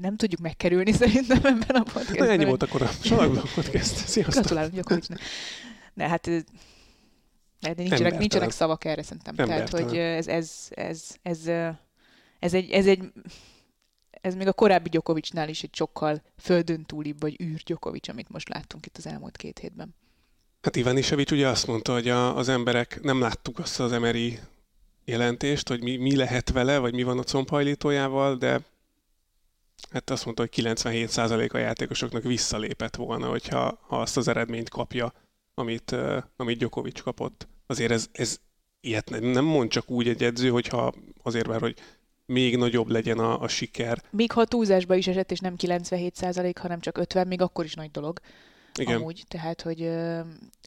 Nem 0.00 0.16
tudjuk 0.16 0.40
megkerülni 0.40 0.92
szerintem 0.92 1.44
ebben 1.44 1.76
a 1.76 1.82
podcastben. 1.82 2.26
Na, 2.26 2.32
ennyi 2.32 2.44
volt 2.44 2.62
akkor 2.62 2.82
a 2.82 2.86
Salakblog 2.86 3.52
Podcast. 3.54 3.96
Sziasztok! 3.96 4.34
Gratulálunk 4.34 4.74
Gyakovicsnak. 4.74 5.18
Ne, 5.94 6.08
hát 6.08 6.28
de 7.60 7.72
nincsenek, 7.76 8.18
nincsenek 8.18 8.50
szavak 8.50 8.84
erre 8.84 9.02
szerintem. 9.02 9.34
Tehát, 9.34 9.68
hogy 9.68 9.96
ez, 9.96 10.26
ez, 10.26 10.68
ez, 10.70 11.16
ez, 11.22 11.46
ez, 12.38 12.54
egy, 12.54 12.70
ez 12.70 12.86
egy 12.86 13.12
ez 14.20 14.34
még 14.34 14.46
a 14.46 14.52
korábbi 14.52 14.88
Gyokovicsnál 14.88 15.48
is 15.48 15.62
egy 15.62 15.74
sokkal 15.74 16.22
földön 16.38 16.84
túlibb, 16.84 17.20
vagy 17.20 17.40
űr 17.42 17.62
Gyokovics, 17.64 18.08
amit 18.08 18.28
most 18.28 18.48
láttunk 18.48 18.86
itt 18.86 18.96
az 18.96 19.06
elmúlt 19.06 19.36
két 19.36 19.58
hétben. 19.58 19.94
Hát 20.60 20.76
Iván 20.76 20.96
Isevics 20.96 21.30
ugye 21.30 21.48
azt 21.48 21.66
mondta, 21.66 21.92
hogy 21.92 22.08
a, 22.08 22.36
az 22.36 22.48
emberek 22.48 23.02
nem 23.02 23.20
láttuk 23.20 23.58
azt 23.58 23.80
az 23.80 23.90
MRI 23.90 24.38
jelentést, 25.04 25.68
hogy 25.68 25.82
mi, 25.82 25.96
mi 25.96 26.16
lehet 26.16 26.50
vele, 26.50 26.78
vagy 26.78 26.94
mi 26.94 27.02
van 27.02 27.18
a 27.18 27.22
combhajlítójával, 27.22 28.36
de 28.36 28.60
hát 29.90 30.10
azt 30.10 30.24
mondta, 30.24 30.42
hogy 30.42 30.64
97% 30.64 31.52
a 31.52 31.58
játékosoknak 31.58 32.22
visszalépett 32.22 32.96
volna, 32.96 33.28
hogyha 33.28 33.78
ha 33.86 34.00
azt 34.00 34.16
az 34.16 34.28
eredményt 34.28 34.68
kapja, 34.68 35.12
amit, 35.54 35.96
amit 36.36 36.58
Djokovic 36.58 37.00
kapott. 37.00 37.48
Azért 37.66 37.90
ez, 37.90 38.08
ez 38.12 38.40
ilyet 38.80 39.10
nem, 39.10 39.24
nem 39.24 39.44
mond 39.44 39.70
csak 39.70 39.90
úgy 39.90 40.08
egy 40.08 40.24
edző, 40.24 40.48
hogyha 40.48 40.94
azért 41.22 41.46
már, 41.46 41.60
hogy 41.60 41.78
még 42.30 42.56
nagyobb 42.56 42.88
legyen 42.88 43.18
a, 43.18 43.40
a 43.40 43.48
siker. 43.48 44.02
Még 44.10 44.32
ha 44.32 44.44
túlzásba 44.44 44.94
is 44.94 45.06
esett, 45.06 45.30
és 45.30 45.38
nem 45.38 45.56
97 45.56 46.58
hanem 46.58 46.80
csak 46.80 46.98
50, 46.98 47.26
még 47.26 47.40
akkor 47.40 47.64
is 47.64 47.74
nagy 47.74 47.90
dolog. 47.90 48.20
Igen. 48.78 48.96
amúgy. 48.96 49.24
Tehát, 49.28 49.62
hogy, 49.62 49.90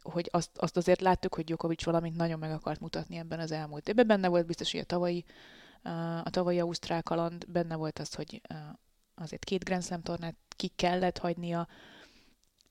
hogy 0.02 0.30
azt, 0.32 0.50
azt 0.56 0.78
azért 0.78 1.02
láttuk, 1.02 1.36
hogy 1.36 1.44
Djokovic 1.44 1.84
valamit 1.84 2.16
nagyon 2.16 2.40
meg 2.40 2.52
akart 2.52 2.80
mutatni 2.80 3.18
ebben 3.18 3.40
az 3.40 3.52
elmúlt 3.52 3.90
évben. 3.90 4.08
Benne 4.08 4.28
volt 4.28 4.46
biztos, 4.46 4.72
hogy 4.72 4.80
a 4.80 4.84
tavalyi, 4.84 5.26
a 6.24 6.30
tavalyi 6.30 6.60
Ausztrál 6.60 7.04
kaland, 7.04 7.46
benne 7.48 7.76
volt 7.76 8.00
az, 8.00 8.14
hogy 8.14 8.42
azért 9.16 9.44
két 9.44 9.64
Grand 9.64 9.84
Slam 9.84 10.02
tornát 10.02 10.36
ki 10.56 10.72
kellett 10.76 11.18
hagynia, 11.18 11.68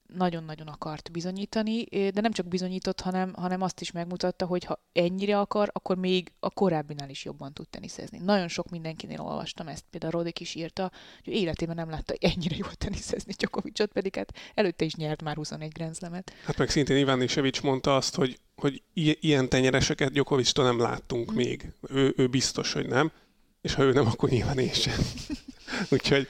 nagyon-nagyon 0.06 0.66
akart 0.66 1.12
bizonyítani, 1.12 1.84
de 1.84 2.20
nem 2.20 2.32
csak 2.32 2.46
bizonyított, 2.46 3.00
hanem, 3.00 3.32
hanem 3.34 3.62
azt 3.62 3.80
is 3.80 3.90
megmutatta, 3.90 4.46
hogy 4.46 4.64
ha 4.64 4.82
ennyire 4.92 5.38
akar, 5.38 5.70
akkor 5.72 5.96
még 5.96 6.32
a 6.40 6.50
korábbinál 6.50 7.10
is 7.10 7.24
jobban 7.24 7.52
tud 7.52 7.68
teniszezni. 7.68 8.18
Nagyon 8.18 8.48
sok 8.48 8.70
mindenkinél 8.70 9.20
olvastam 9.20 9.68
ezt, 9.68 9.84
például 9.90 10.12
Rodik 10.12 10.40
is 10.40 10.54
írta, 10.54 10.90
hogy 11.24 11.32
életében 11.32 11.76
nem 11.76 11.90
látta 11.90 12.14
ennyire 12.20 12.56
jól 12.58 12.74
teniszezni 12.74 13.32
Djokovicot, 13.32 13.92
pedig 13.92 14.16
hát 14.16 14.32
előtte 14.54 14.84
is 14.84 14.94
nyert 14.94 15.22
már 15.22 15.36
21 15.36 15.72
Grand 15.72 15.96
Slamet. 15.96 16.32
Hát 16.44 16.58
meg 16.58 16.70
szintén 16.70 16.96
Iván 16.96 17.22
Isevics 17.22 17.62
mondta 17.62 17.96
azt, 17.96 18.14
hogy, 18.14 18.38
hogy 18.56 18.82
ilyen 19.20 19.48
tenyereseket 19.48 20.12
Djokovictól 20.12 20.64
nem 20.64 20.78
láttunk 20.78 21.32
Mm. 21.32 21.34
még. 21.34 21.72
Ő, 21.88 22.14
ő 22.16 22.26
biztos, 22.26 22.72
hogy 22.72 22.88
nem. 22.88 23.12
És 23.60 23.74
ha 23.74 23.82
ő 23.82 23.92
nem, 23.92 24.06
akkor 24.06 24.28
nyilván 24.28 24.58
én 24.58 24.72
sem. 24.72 24.98
Úgyhogy 25.90 26.28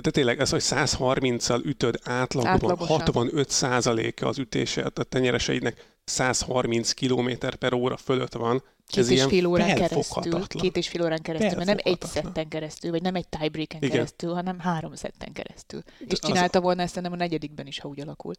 de 0.00 0.10
tényleg 0.10 0.40
ez, 0.40 0.50
hogy 0.50 0.62
130-al 0.64 1.64
ütöd 1.64 1.98
átlagban, 2.04 2.52
Átlagosan. 2.52 2.98
65 2.98 3.50
a 4.20 4.26
az 4.26 4.38
ütése, 4.38 4.90
a 4.94 5.02
tenyereseidnek 5.02 5.86
130 6.04 6.92
km 6.92 7.30
per 7.58 7.72
óra 7.72 7.96
fölött 7.96 8.32
van. 8.32 8.62
Két 8.86 8.98
ez 8.98 9.08
és 9.08 9.16
ilyen 9.16 9.28
fél 9.28 9.46
órán 9.46 9.74
keresztül. 9.74 10.46
Két 10.46 10.76
és 10.76 10.88
fél 10.88 11.02
órán 11.02 11.22
keresztül, 11.22 11.56
mert 11.56 11.66
nem 11.66 11.78
egy 11.82 12.00
szetten 12.02 12.48
keresztül, 12.48 12.90
vagy 12.90 13.02
nem 13.02 13.14
egy 13.14 13.28
tiebreaken 13.28 13.78
Igen. 13.78 13.90
keresztül, 13.90 14.32
hanem 14.32 14.58
három 14.58 14.94
szetten 14.94 15.32
keresztül. 15.32 15.82
És 15.98 16.06
az- 16.12 16.18
csinálta 16.18 16.60
volna 16.60 16.82
ezt 16.82 17.00
nem 17.00 17.12
a 17.12 17.16
negyedikben 17.16 17.66
is, 17.66 17.78
ha 17.78 17.88
úgy 17.88 18.00
alakul. 18.00 18.34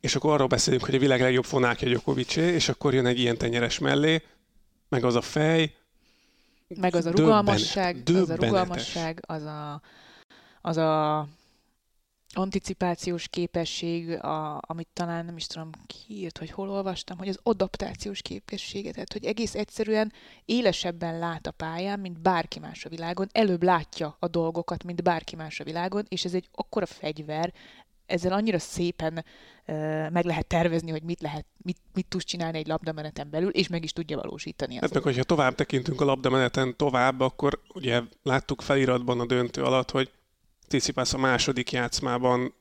És 0.00 0.14
akkor 0.16 0.32
arról 0.32 0.46
beszélünk, 0.46 0.84
hogy 0.84 0.94
a 0.94 0.98
világ 0.98 1.20
legjobb 1.20 1.44
fonákja 1.44 1.88
Djokovicé, 1.88 2.42
és 2.54 2.68
akkor 2.68 2.94
jön 2.94 3.06
egy 3.06 3.18
ilyen 3.18 3.36
tenyeres 3.38 3.78
mellé, 3.78 4.22
meg 4.88 5.04
az 5.04 5.14
a 5.14 5.20
fej, 5.20 5.72
Meg 6.80 6.94
az 6.94 7.06
a 7.06 7.10
Döbbenet- 7.10 7.18
rugalmasság, 7.18 7.94
az 7.94 8.00
a 8.00 8.12
döbbenetes. 8.12 8.48
rugalmasság, 8.48 9.22
az 9.26 9.42
a, 9.42 9.80
az 10.68 10.76
a 10.76 11.26
anticipációs 12.32 13.28
képesség, 13.28 14.10
a, 14.10 14.60
amit 14.60 14.88
talán 14.92 15.24
nem 15.24 15.36
is 15.36 15.46
tudom 15.46 15.70
ki 15.86 15.96
írt, 16.08 16.38
hogy 16.38 16.50
hol 16.50 16.70
olvastam, 16.70 17.18
hogy 17.18 17.28
az 17.28 17.38
adaptációs 17.42 18.22
képessége, 18.22 18.90
tehát 18.90 19.12
hogy 19.12 19.24
egész 19.24 19.54
egyszerűen 19.54 20.12
élesebben 20.44 21.18
lát 21.18 21.46
a 21.46 21.50
pályán, 21.50 22.00
mint 22.00 22.20
bárki 22.20 22.58
más 22.58 22.84
a 22.84 22.88
világon, 22.88 23.28
előbb 23.32 23.62
látja 23.62 24.16
a 24.18 24.28
dolgokat, 24.28 24.84
mint 24.84 25.02
bárki 25.02 25.36
más 25.36 25.60
a 25.60 25.64
világon, 25.64 26.04
és 26.08 26.24
ez 26.24 26.34
egy 26.34 26.48
akkora 26.54 26.86
fegyver, 26.86 27.52
ezzel 28.06 28.32
annyira 28.32 28.58
szépen 28.58 29.24
uh, 29.66 30.10
meg 30.10 30.24
lehet 30.24 30.46
tervezni, 30.46 30.90
hogy 30.90 31.02
mit 31.02 31.20
lehet, 31.20 31.46
mit, 31.56 31.78
mit 31.94 32.06
tudsz 32.08 32.24
csinálni 32.24 32.58
egy 32.58 32.66
labdameneten 32.66 33.30
belül, 33.30 33.50
és 33.50 33.68
meg 33.68 33.84
is 33.84 33.92
tudja 33.92 34.16
valósítani 34.16 34.74
Hát 34.74 34.94
meg, 34.94 35.02
hogyha 35.02 35.22
tovább 35.22 35.54
tekintünk 35.54 36.00
a 36.00 36.04
labdameneten 36.04 36.76
tovább, 36.76 37.20
akkor 37.20 37.60
ugye 37.74 38.02
láttuk 38.22 38.62
feliratban 38.62 39.20
a 39.20 39.26
döntő 39.26 39.62
alatt, 39.62 39.90
hogy 39.90 40.10
Tsitsipas 40.68 41.12
a 41.14 41.18
második 41.18 41.72
játszmában 41.72 42.54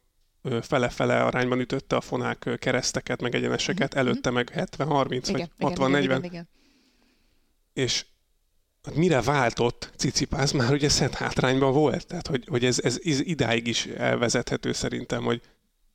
fele-fele 0.62 1.24
arányban 1.24 1.60
ütötte 1.60 1.96
a 1.96 2.02
fonák 2.02 2.50
kereszteket, 2.60 3.22
meg 3.22 3.36
egyeneseket, 3.36 3.94
Mhm, 3.94 4.00
előtte 4.00 4.30
meg 4.30 4.52
70-30 4.56 5.30
vagy 5.32 5.50
60-40, 5.60 5.88
igen, 5.88 6.04
igen, 6.04 6.24
igen. 6.24 6.50
és 7.74 8.06
hát 8.84 8.96
mire 8.96 9.22
váltott 9.22 9.92
Cicipász, 9.98 10.52
már 10.52 10.72
ugye 10.74 10.90
szent 10.90 11.14
hátrányban 11.14 11.74
volt. 11.74 12.08
Tehát, 12.08 12.28
hogy, 12.28 12.44
hogy 12.48 12.66
ez, 12.66 12.80
ez 12.84 12.98
iz- 13.00 13.26
idáig 13.26 13.68
is 13.68 13.86
elvezethető 13.86 14.72
szerintem, 14.72 15.24
hogy 15.24 15.42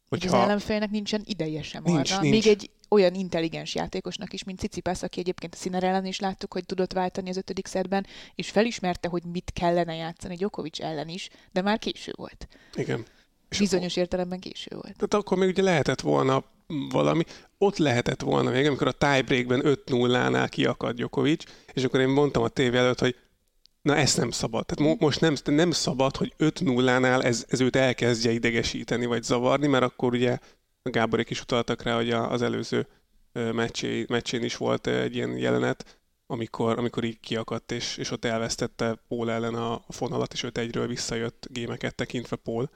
Hogy 0.08 0.18
az 0.24 0.30
hogyha... 0.30 0.44
ellenfélnek 0.44 0.90
nincsen 0.90 1.22
ideje 1.24 1.62
sem 1.62 1.82
Nincs, 1.84 2.10
arra. 2.12 2.20
nincs. 2.20 2.44
Még 2.44 2.46
egy 2.52 2.70
olyan 2.92 3.14
intelligens 3.14 3.74
játékosnak 3.74 4.32
is, 4.32 4.44
mint 4.44 4.58
Cicipász, 4.58 5.02
aki 5.02 5.20
egyébként 5.20 5.54
a 5.54 5.56
Sziner 5.56 5.84
ellen 5.84 6.06
is 6.06 6.20
láttuk, 6.20 6.52
hogy 6.52 6.64
tudott 6.66 6.92
váltani 6.92 7.28
az 7.28 7.36
ötödik 7.36 7.66
szedben, 7.66 8.06
és 8.34 8.50
felismerte, 8.50 9.08
hogy 9.08 9.22
mit 9.24 9.50
kellene 9.54 9.94
játszani 9.94 10.36
Djokovic 10.36 10.80
ellen 10.80 11.08
is, 11.08 11.28
de 11.52 11.62
már 11.62 11.78
késő 11.78 12.12
volt. 12.16 12.48
Igen. 12.74 13.06
És 13.48 13.58
Bizonyos 13.58 13.96
értelemben 13.96 14.38
késő 14.38 14.70
volt. 14.70 14.94
Tehát 14.94 15.14
akkor 15.14 15.38
még 15.38 15.48
ugye 15.48 15.62
lehetett 15.62 16.00
volna 16.00 16.44
valami, 16.90 17.22
ott 17.58 17.76
lehetett 17.76 18.20
volna 18.20 18.50
még, 18.50 18.66
amikor 18.66 18.86
a 18.86 18.92
tiebreakben 18.92 19.62
5-0-nál 19.64 20.48
kiakad 20.50 20.96
Djokovic, 20.96 21.44
és 21.72 21.84
akkor 21.84 22.00
én 22.00 22.08
mondtam 22.08 22.42
a 22.42 22.48
tévé 22.48 22.76
előtt, 22.76 23.00
hogy 23.00 23.16
na 23.82 23.96
ezt 23.96 24.16
nem 24.16 24.30
szabad. 24.30 24.66
Tehát 24.66 24.92
mo- 24.92 25.00
most 25.00 25.20
nem, 25.20 25.34
nem 25.44 25.70
szabad, 25.70 26.16
hogy 26.16 26.34
5-0-nál 26.38 27.24
ez, 27.24 27.44
ez 27.48 27.60
őt 27.60 27.76
elkezdje 27.76 28.30
idegesíteni, 28.30 29.06
vagy 29.06 29.22
zavarni, 29.22 29.66
mert 29.66 29.84
akkor 29.84 30.12
ugye 30.12 30.38
Gáborék 30.82 31.30
is 31.30 31.40
utaltak 31.40 31.82
rá, 31.82 31.94
hogy 31.94 32.10
az 32.10 32.42
előző 32.42 32.86
meccsé, 33.32 34.04
meccsén 34.08 34.42
is 34.42 34.56
volt 34.56 34.86
egy 34.86 35.14
ilyen 35.14 35.36
jelenet, 35.38 36.00
amikor, 36.26 36.78
amikor 36.78 37.04
így 37.04 37.20
kiakadt, 37.20 37.72
és, 37.72 37.96
és 37.96 38.10
ott 38.10 38.24
elvesztette 38.24 39.02
Paul 39.08 39.30
ellen 39.30 39.54
a, 39.54 39.82
fonalat, 39.88 40.32
és 40.32 40.42
5 40.42 40.58
egyről 40.58 40.86
visszajött 40.86 41.46
gémeket 41.50 41.94
tekintve 41.94 42.36
Paul 42.36 42.70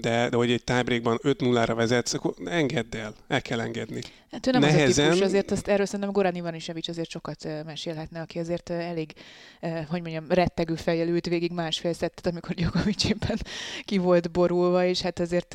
de, 0.00 0.28
de 0.28 0.36
hogy 0.36 0.50
egy 0.50 0.64
tiebreakban 0.64 1.18
5-0-ra 1.22 1.72
vezetsz, 1.76 2.14
akkor 2.14 2.34
engedd 2.44 2.96
el, 2.96 3.14
el 3.28 3.42
kell 3.42 3.60
engedni. 3.60 4.00
Hát 4.30 4.46
ő 4.46 4.50
nem 4.50 4.60
Nehezen... 4.60 4.88
az 4.88 4.98
a 4.98 5.02
típus, 5.02 5.20
azért 5.20 5.50
azt, 5.50 5.68
erről 5.68 5.86
szerintem 5.86 6.12
Goran 6.12 6.34
Ivanisevic 6.34 6.88
azért 6.88 7.10
sokat 7.10 7.48
mesélhetne, 7.64 8.20
aki 8.20 8.38
azért 8.38 8.70
elég, 8.70 9.12
hogy 9.60 10.00
mondjam, 10.00 10.24
rettegő 10.28 10.74
fejjel 10.74 11.08
ült 11.08 11.26
végig 11.26 11.52
másfél 11.52 11.92
szettet, 11.92 12.26
amikor 12.26 12.54
Djokovic 12.54 13.04
éppen 13.04 13.38
ki 13.82 13.98
volt 13.98 14.30
borulva, 14.30 14.84
és 14.84 15.00
hát 15.00 15.18
azért 15.18 15.54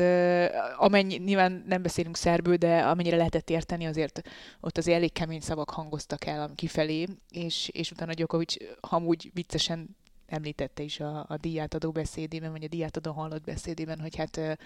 amennyi, 0.77 1.15
nyilván 1.15 1.63
nem 1.67 1.81
beszélünk 1.81 2.17
szerbül, 2.17 2.55
de 2.55 2.79
amennyire 2.79 3.17
lehetett 3.17 3.49
érteni, 3.49 3.85
azért 3.85 4.21
ott 4.59 4.77
azért 4.77 4.97
elég 4.97 5.11
kemény 5.11 5.41
szavak 5.41 5.69
hangoztak 5.69 6.25
el 6.25 6.51
kifelé, 6.55 7.07
és, 7.29 7.69
és 7.73 7.91
utána 7.91 8.13
Djokovic 8.13 8.55
hamúgy 8.81 9.31
viccesen 9.33 9.97
említette 10.31 10.83
is 10.83 10.99
a, 10.99 11.25
a 11.29 11.37
díjátadó 11.37 11.91
beszédében, 11.91 12.51
vagy 12.51 12.63
a 12.63 12.67
díjátadó 12.67 13.11
hallott 13.11 13.43
beszédében, 13.43 13.99
hogy 13.99 14.15
hát 14.15 14.57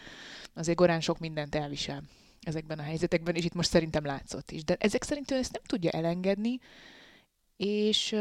azért 0.54 0.78
Gorán 0.78 1.02
sok 1.02 1.20
mindent 1.20 1.56
elvisel 1.56 2.04
ezekben 2.42 2.80
a 2.80 2.84
helyzetekben, 2.84 3.36
és 3.36 3.46
itt 3.46 3.54
most 3.54 3.70
szerintem 3.70 4.06
látszott 4.06 4.52
is. 4.52 4.64
De 4.64 4.76
ezek 4.80 5.04
szerint 5.04 5.32
ő 5.32 5.36
ezt 5.36 5.52
nem 5.52 5.62
tudja 5.66 5.90
elengedni, 5.90 6.60
és, 7.58 8.16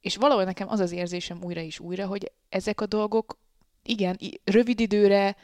és 0.00 0.16
valahol 0.16 0.44
nekem 0.44 0.68
az 0.68 0.80
az 0.80 0.92
érzésem 0.92 1.42
újra 1.42 1.60
és 1.60 1.78
újra, 1.78 2.06
hogy 2.06 2.32
ezek 2.48 2.80
a 2.80 2.86
dolgok, 2.86 3.38
igen, 3.82 4.18
rövid 4.44 4.80
időre, 4.80 5.36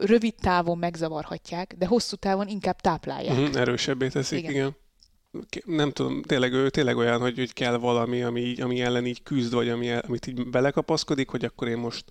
rövid 0.00 0.34
távon 0.34 0.78
megzavarhatják, 0.78 1.74
de 1.78 1.86
hosszú 1.86 2.16
távon 2.16 2.48
inkább 2.48 2.80
táplálják. 2.80 3.38
Uh-huh, 3.38 3.60
erősebbé 3.60 4.08
teszik, 4.08 4.38
igen. 4.38 4.50
igen 4.50 4.76
nem 5.64 5.90
tudom, 5.90 6.22
tényleg 6.22 6.52
ő 6.52 6.70
tényleg 6.70 6.96
olyan, 6.96 7.20
hogy, 7.20 7.38
hogy 7.38 7.52
kell 7.52 7.76
valami, 7.76 8.22
ami, 8.22 8.60
ami 8.60 8.80
ellen 8.80 9.06
így 9.06 9.22
küzd, 9.22 9.52
vagy 9.52 9.68
ami, 9.68 9.90
amit 9.90 10.26
így 10.26 10.50
belekapaszkodik, 10.50 11.28
hogy 11.28 11.44
akkor 11.44 11.68
én 11.68 11.78
most 11.78 12.04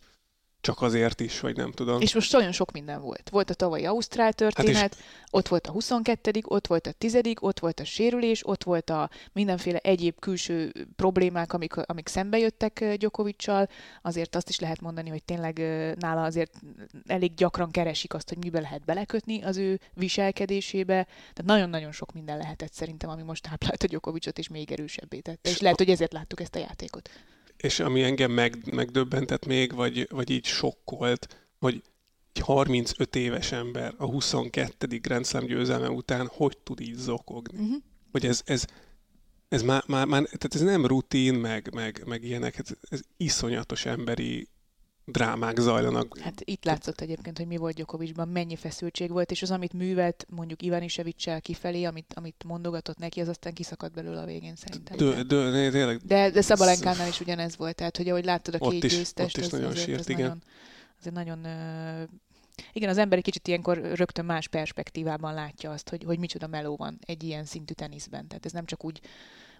csak 0.61 0.81
azért 0.81 1.19
is, 1.19 1.39
vagy 1.39 1.55
nem 1.55 1.71
tudom. 1.71 2.01
És 2.01 2.13
most 2.13 2.33
olyan 2.33 2.51
sok 2.51 2.71
minden 2.71 3.01
volt. 3.01 3.29
Volt 3.29 3.49
a 3.49 3.53
tavalyi 3.53 3.85
Ausztrál 3.85 4.33
történet, 4.33 4.75
hát 4.75 4.97
ott 5.31 5.47
volt 5.47 5.67
a 5.67 5.71
22 5.71 6.31
ott 6.43 6.67
volt 6.67 6.87
a 6.87 6.91
10 6.91 7.17
ott 7.39 7.59
volt 7.59 7.79
a 7.79 7.85
sérülés, 7.85 8.47
ott 8.47 8.63
volt 8.63 8.89
a 8.89 9.09
mindenféle 9.33 9.77
egyéb 9.77 10.19
külső 10.19 10.87
problémák, 10.95 11.53
amik, 11.53 11.77
amik 11.77 12.07
szembe 12.07 12.37
jöttek 12.37 12.95
Gyokovicsal. 12.97 13.69
Azért 14.01 14.35
azt 14.35 14.49
is 14.49 14.59
lehet 14.59 14.81
mondani, 14.81 15.09
hogy 15.09 15.23
tényleg 15.23 15.57
nála 15.99 16.23
azért 16.23 16.53
elég 17.07 17.33
gyakran 17.33 17.71
keresik 17.71 18.13
azt, 18.13 18.29
hogy 18.29 18.37
mibe 18.37 18.59
lehet 18.59 18.85
belekötni 18.85 19.41
az 19.43 19.57
ő 19.57 19.79
viselkedésébe. 19.93 21.03
Tehát 21.03 21.43
nagyon-nagyon 21.45 21.91
sok 21.91 22.13
minden 22.13 22.37
lehetett 22.37 22.73
szerintem, 22.73 23.09
ami 23.09 23.21
most 23.21 23.43
táplálta 23.49 23.87
Gyokovicsot, 23.87 24.37
és 24.37 24.47
még 24.47 24.71
erősebbé 24.71 25.19
tette. 25.19 25.49
És 25.49 25.59
lehet, 25.59 25.77
hogy 25.77 25.89
ezért 25.89 26.13
láttuk 26.13 26.41
ezt 26.41 26.55
a 26.55 26.59
játékot 26.59 27.09
és 27.63 27.79
ami 27.79 28.03
engem 28.03 28.31
meg, 28.31 28.73
megdöbbentett 28.73 29.45
még, 29.45 29.73
vagy, 29.73 30.07
vagy 30.09 30.29
így 30.29 30.45
sokkolt, 30.45 31.47
hogy 31.59 31.83
egy 32.33 32.41
35 32.41 33.15
éves 33.15 33.51
ember 33.51 33.93
a 33.97 34.05
22. 34.05 34.97
Grand 34.97 35.25
Slam 35.25 35.45
győzelme 35.45 35.89
után 35.89 36.27
hogy 36.27 36.57
tud 36.57 36.79
így 36.79 36.95
zokogni. 36.95 37.59
Uh-huh. 37.59 37.81
Hogy 38.11 38.25
ez, 38.25 38.41
ez, 38.45 38.65
ez 39.49 39.61
már, 39.61 39.83
már, 39.87 40.05
már, 40.05 40.23
tehát 40.23 40.55
ez 40.55 40.61
nem 40.61 40.85
rutin, 40.85 41.33
meg, 41.33 41.73
meg, 41.73 42.03
meg 42.05 42.23
ilyenek, 42.23 42.57
ez, 42.57 42.67
ez 42.89 43.01
iszonyatos 43.17 43.85
emberi 43.85 44.47
drámák 45.11 45.57
zajlanak. 45.59 46.17
Hát 46.19 46.41
itt 46.43 46.65
látszott 46.65 47.01
egyébként, 47.01 47.37
hogy 47.37 47.47
mi 47.47 47.57
volt 47.57 47.75
Gyokovicsban, 47.75 48.27
mennyi 48.27 48.55
feszültség 48.55 49.11
volt, 49.11 49.31
és 49.31 49.41
az, 49.41 49.51
amit 49.51 49.73
művelt 49.73 50.25
mondjuk 50.29 50.61
Ivanisevicsel 50.61 51.41
kifelé, 51.41 51.83
amit, 51.83 52.13
amit 52.15 52.43
mondogatott 52.45 52.97
neki, 52.97 53.21
az 53.21 53.27
aztán 53.27 53.53
kiszakadt 53.53 53.93
belőle 53.93 54.21
a 54.21 54.25
végén 54.25 54.55
szerintem. 54.55 54.97
De, 54.97 55.23
de, 55.23 55.49
de, 55.49 55.71
tényleg. 55.71 55.97
de, 55.97 56.29
de 56.29 56.41
Szabalenkánál 56.41 57.07
is 57.07 57.19
ugyanez 57.19 57.57
volt, 57.57 57.75
tehát 57.75 57.97
hogy 57.97 58.09
ahogy 58.09 58.25
láttad 58.25 58.55
a 58.59 58.69
két 58.69 58.81
győztest, 58.81 59.37
ott 59.37 59.43
is 59.43 59.45
az, 59.45 59.51
nagyon 59.51 59.71
azért, 59.71 59.85
sírt, 59.85 60.09
igen. 60.09 60.21
Nagyon, 60.21 60.43
azért 60.99 61.15
nagyon 61.15 61.45
igen, 62.73 62.89
az 62.89 62.97
ember 62.97 63.17
egy 63.17 63.23
kicsit 63.23 63.47
ilyenkor 63.47 63.77
rögtön 63.77 64.25
más 64.25 64.47
perspektívában 64.47 65.33
látja 65.33 65.71
azt, 65.71 65.89
hogy, 65.89 66.03
hogy 66.03 66.19
micsoda 66.19 66.47
meló 66.47 66.75
van 66.75 66.99
egy 67.05 67.23
ilyen 67.23 67.45
szintű 67.45 67.73
teniszben. 67.73 68.27
Tehát 68.27 68.45
ez 68.45 68.51
nem 68.51 68.65
csak 68.65 68.85
úgy 68.85 69.01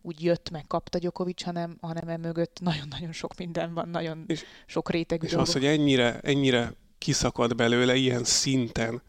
úgy 0.01 0.23
jött, 0.23 0.49
meg 0.49 0.67
kapta 0.67 0.97
Gyokovics, 0.97 1.43
hanem, 1.43 1.77
hanem 1.81 2.07
emögött 2.09 2.59
nagyon-nagyon 2.59 3.11
sok 3.11 3.37
minden 3.37 3.73
van, 3.73 3.89
nagyon 3.89 4.23
és, 4.27 4.43
sok 4.65 4.89
rétegű 4.89 5.25
És 5.25 5.31
dolgok. 5.31 5.47
az, 5.47 5.53
hogy 5.53 5.65
ennyire, 5.65 6.19
ennyire 6.19 6.73
kiszakad 6.97 7.55
belőle, 7.55 7.95
ilyen 7.95 8.23
szinten 8.23 9.01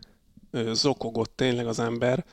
ö, 0.50 0.70
zokogott 0.74 1.36
tényleg 1.36 1.66
az 1.66 1.78
ember, 1.78 2.24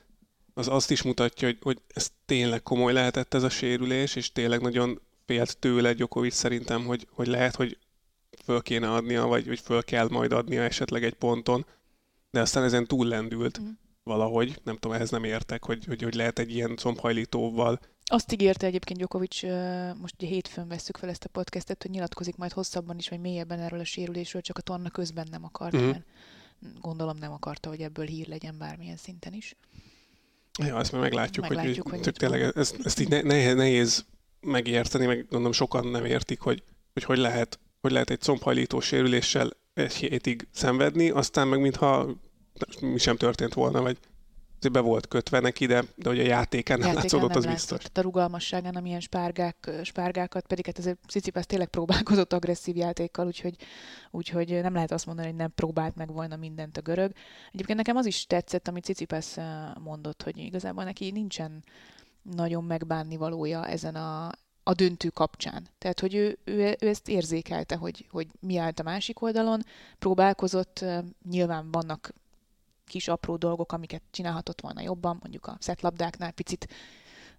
az 0.53 0.67
azt 0.67 0.91
is 0.91 1.01
mutatja, 1.01 1.47
hogy, 1.47 1.57
hogy 1.61 1.81
ez 1.87 2.11
tényleg 2.25 2.63
komoly 2.63 2.93
lehetett 2.93 3.33
ez 3.33 3.43
a 3.43 3.49
sérülés, 3.49 4.15
és 4.15 4.31
tényleg 4.31 4.61
nagyon 4.61 5.01
félt 5.25 5.57
tőle 5.57 5.93
Gyokovics 5.93 6.33
szerintem, 6.33 6.85
hogy, 6.85 7.07
hogy 7.11 7.27
lehet, 7.27 7.55
hogy 7.55 7.77
föl 8.43 8.61
kéne 8.61 8.91
adnia, 8.91 9.25
vagy 9.25 9.47
hogy 9.47 9.59
föl 9.59 9.83
kell 9.83 10.07
majd 10.09 10.31
adnia 10.31 10.61
esetleg 10.61 11.03
egy 11.03 11.13
ponton, 11.13 11.65
de 12.31 12.41
aztán 12.41 12.63
ezen 12.63 12.85
túl 12.85 13.07
lendült 13.07 13.61
mm. 13.61 13.67
valahogy, 14.03 14.59
nem 14.63 14.75
tudom, 14.75 14.95
ehhez 14.97 15.09
nem 15.09 15.23
értek, 15.23 15.63
hogy, 15.65 15.85
hogy, 15.85 16.01
hogy 16.01 16.13
lehet 16.13 16.39
egy 16.39 16.55
ilyen 16.55 16.75
combhajlítóval 16.75 17.79
azt 18.09 18.31
ígérte 18.31 18.65
egyébként 18.65 18.99
Djokovic, 18.99 19.41
most 20.01 20.13
ugye 20.17 20.27
hétfőn 20.27 20.67
veszük 20.67 20.97
fel 20.97 21.09
ezt 21.09 21.23
a 21.23 21.29
podcastet, 21.29 21.81
hogy 21.81 21.91
nyilatkozik 21.91 22.35
majd 22.35 22.51
hosszabban 22.51 22.97
is, 22.97 23.09
vagy 23.09 23.19
mélyebben 23.19 23.59
erről 23.59 23.79
a 23.79 23.85
sérülésről, 23.85 24.41
csak 24.41 24.57
a 24.57 24.61
torna 24.61 24.89
közben 24.89 25.27
nem 25.31 25.43
akart, 25.43 25.73
uh-huh. 25.73 25.89
mert 25.89 26.03
gondolom 26.81 27.17
nem 27.17 27.31
akarta, 27.31 27.69
hogy 27.69 27.81
ebből 27.81 28.05
hír 28.05 28.27
legyen 28.27 28.57
bármilyen 28.57 28.97
szinten 28.97 29.33
is. 29.33 29.55
Ja, 30.59 30.79
ezt 30.79 30.91
már 30.91 31.01
meglátjuk, 31.01 31.47
meglátjuk 31.47 31.89
hogy, 31.89 31.95
hogy, 31.95 32.03
hogy 32.03 32.13
tényleg 32.13 32.41
ezt, 32.55 32.77
ezt 32.83 32.99
így 32.99 33.23
nehéz, 33.23 33.55
nehéz 33.55 34.05
megérteni, 34.39 35.05
meg 35.05 35.21
gondolom 35.21 35.51
sokan 35.51 35.87
nem 35.87 36.05
értik, 36.05 36.39
hogy 36.39 36.63
hogy, 36.97 37.03
hogy 37.03 37.17
lehet, 37.17 37.59
hogy 37.81 37.91
lehet 37.91 38.09
egy 38.09 38.19
combhajlító 38.19 38.79
sérüléssel 38.79 39.49
egy 39.73 39.93
hétig 39.93 40.47
szenvedni, 40.51 41.09
aztán 41.09 41.47
meg 41.47 41.59
mintha 41.59 42.07
mi 42.81 42.97
sem 42.97 43.17
történt 43.17 43.53
volna, 43.53 43.81
vagy 43.81 43.97
be 44.71 44.79
volt 44.79 45.07
kötve 45.07 45.39
neki, 45.39 45.65
de, 45.65 45.83
de 45.95 46.09
hogy 46.09 46.19
a 46.19 46.23
játékán 46.23 46.79
nem 46.79 46.93
látszódott, 46.93 47.35
az 47.35 47.45
biztos. 47.45 47.83
A 47.93 48.01
rugalmasságán, 48.01 48.75
amilyen 48.75 48.99
spárgák, 48.99 49.71
spárgákat, 49.83 50.47
pedig 50.47 50.65
hát 50.65 50.77
azért 50.77 50.97
Cicipász 51.07 51.45
tényleg 51.45 51.67
próbálkozott 51.67 52.33
agresszív 52.33 52.75
játékkal, 52.75 53.25
úgyhogy, 53.25 53.55
úgyhogy 54.11 54.61
nem 54.61 54.73
lehet 54.73 54.91
azt 54.91 55.05
mondani, 55.05 55.27
hogy 55.27 55.37
nem 55.37 55.53
próbált 55.55 55.95
meg 55.95 56.11
volna 56.11 56.35
mindent 56.35 56.77
a 56.77 56.81
görög. 56.81 57.11
Egyébként 57.51 57.77
nekem 57.77 57.95
az 57.95 58.05
is 58.05 58.25
tetszett, 58.25 58.67
amit 58.67 58.83
Cicipász 58.83 59.37
mondott, 59.83 60.23
hogy 60.23 60.37
igazából 60.37 60.83
neki 60.83 61.11
nincsen 61.11 61.63
nagyon 62.21 62.63
megbánni 62.63 63.17
valója 63.17 63.65
ezen 63.65 63.95
a, 63.95 64.31
a 64.63 64.73
döntő 64.73 65.09
kapcsán. 65.09 65.67
Tehát, 65.77 65.99
hogy 65.99 66.15
ő, 66.15 66.37
ő, 66.43 66.75
ő 66.79 66.87
ezt 66.87 67.09
érzékelte, 67.09 67.75
hogy, 67.75 68.05
hogy 68.09 68.27
mi 68.39 68.57
állt 68.57 68.79
a 68.79 68.83
másik 68.83 69.21
oldalon, 69.21 69.63
próbálkozott, 69.99 70.85
nyilván 71.29 71.71
vannak 71.71 72.13
kis 72.87 73.07
apró 73.07 73.35
dolgok, 73.35 73.71
amiket 73.71 74.01
csinálhatott 74.11 74.61
volna 74.61 74.81
jobban, 74.81 75.17
mondjuk 75.21 75.45
a 75.45 75.57
szetlabdáknál 75.59 76.31
picit 76.31 76.67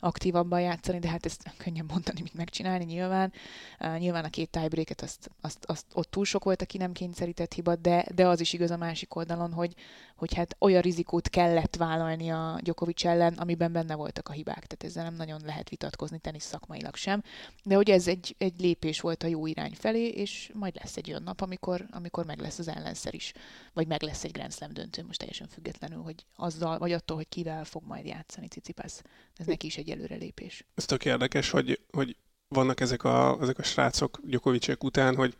aktívabban 0.00 0.60
játszani, 0.60 0.98
de 0.98 1.08
hát 1.08 1.24
ezt 1.26 1.52
könnyen 1.56 1.86
mondani, 1.88 2.20
mint 2.20 2.34
megcsinálni 2.34 2.84
nyilván. 2.84 3.32
Uh, 3.80 3.98
nyilván 3.98 4.24
a 4.24 4.30
két 4.30 4.50
tiebreaket, 4.50 5.00
azt, 5.00 5.30
azt, 5.40 5.64
azt, 5.64 5.86
ott 5.94 6.10
túl 6.10 6.24
sok 6.24 6.44
volt, 6.44 6.62
aki 6.62 6.78
nem 6.78 6.92
kényszerített 6.92 7.52
hiba, 7.52 7.76
de, 7.76 8.06
de 8.14 8.26
az 8.26 8.40
is 8.40 8.52
igaz 8.52 8.70
a 8.70 8.76
másik 8.76 9.14
oldalon, 9.14 9.52
hogy, 9.52 9.74
hogy 10.16 10.34
hát 10.34 10.56
olyan 10.58 10.80
rizikót 10.80 11.28
kellett 11.28 11.76
vállalni 11.76 12.30
a 12.30 12.58
Djokovic 12.62 13.04
ellen, 13.04 13.34
amiben 13.34 13.72
benne 13.72 13.94
voltak 13.94 14.28
a 14.28 14.32
hibák. 14.32 14.66
Tehát 14.66 14.84
ezzel 14.84 15.04
nem 15.04 15.14
nagyon 15.14 15.40
lehet 15.44 15.68
vitatkozni 15.68 16.18
tenisz 16.18 16.44
szakmailag 16.44 16.94
sem. 16.94 17.22
De 17.62 17.74
hogy 17.74 17.90
ez 17.90 18.08
egy, 18.08 18.34
egy 18.38 18.60
lépés 18.60 19.00
volt 19.00 19.22
a 19.22 19.26
jó 19.26 19.46
irány 19.46 19.74
felé, 19.74 20.08
és 20.08 20.50
majd 20.54 20.74
lesz 20.74 20.96
egy 20.96 21.10
olyan 21.10 21.22
nap, 21.22 21.40
amikor, 21.40 21.86
amikor 21.90 22.24
meg 22.24 22.40
lesz 22.40 22.58
az 22.58 22.68
ellenszer 22.68 23.14
is. 23.14 23.32
Vagy 23.72 23.86
meg 23.86 24.02
lesz 24.02 24.24
egy 24.24 24.32
Grand 24.32 24.52
Slam 24.52 24.72
döntő, 24.72 25.04
most 25.04 25.18
teljesen 25.18 25.48
függetlenül, 25.48 26.02
hogy 26.02 26.24
azzal, 26.36 26.78
vagy 26.78 26.92
attól, 26.92 27.16
hogy 27.16 27.28
kivel 27.28 27.64
fog 27.64 27.82
majd 27.86 28.06
játszani 28.06 28.48
Cicipász. 28.48 29.02
Ez 29.36 29.46
neki 29.46 29.66
is 29.66 29.76
egy 29.76 29.87
előrelépés. 29.90 30.64
Ez 30.74 30.84
tök 30.84 31.04
érdekes, 31.04 31.50
hogy, 31.50 31.80
hogy 31.90 32.16
vannak 32.48 32.80
ezek 32.80 33.04
a, 33.04 33.38
ezek 33.40 33.58
a 33.58 33.62
srácok 33.62 34.20
Gyokovicsek 34.24 34.84
után, 34.84 35.16
hogy, 35.16 35.36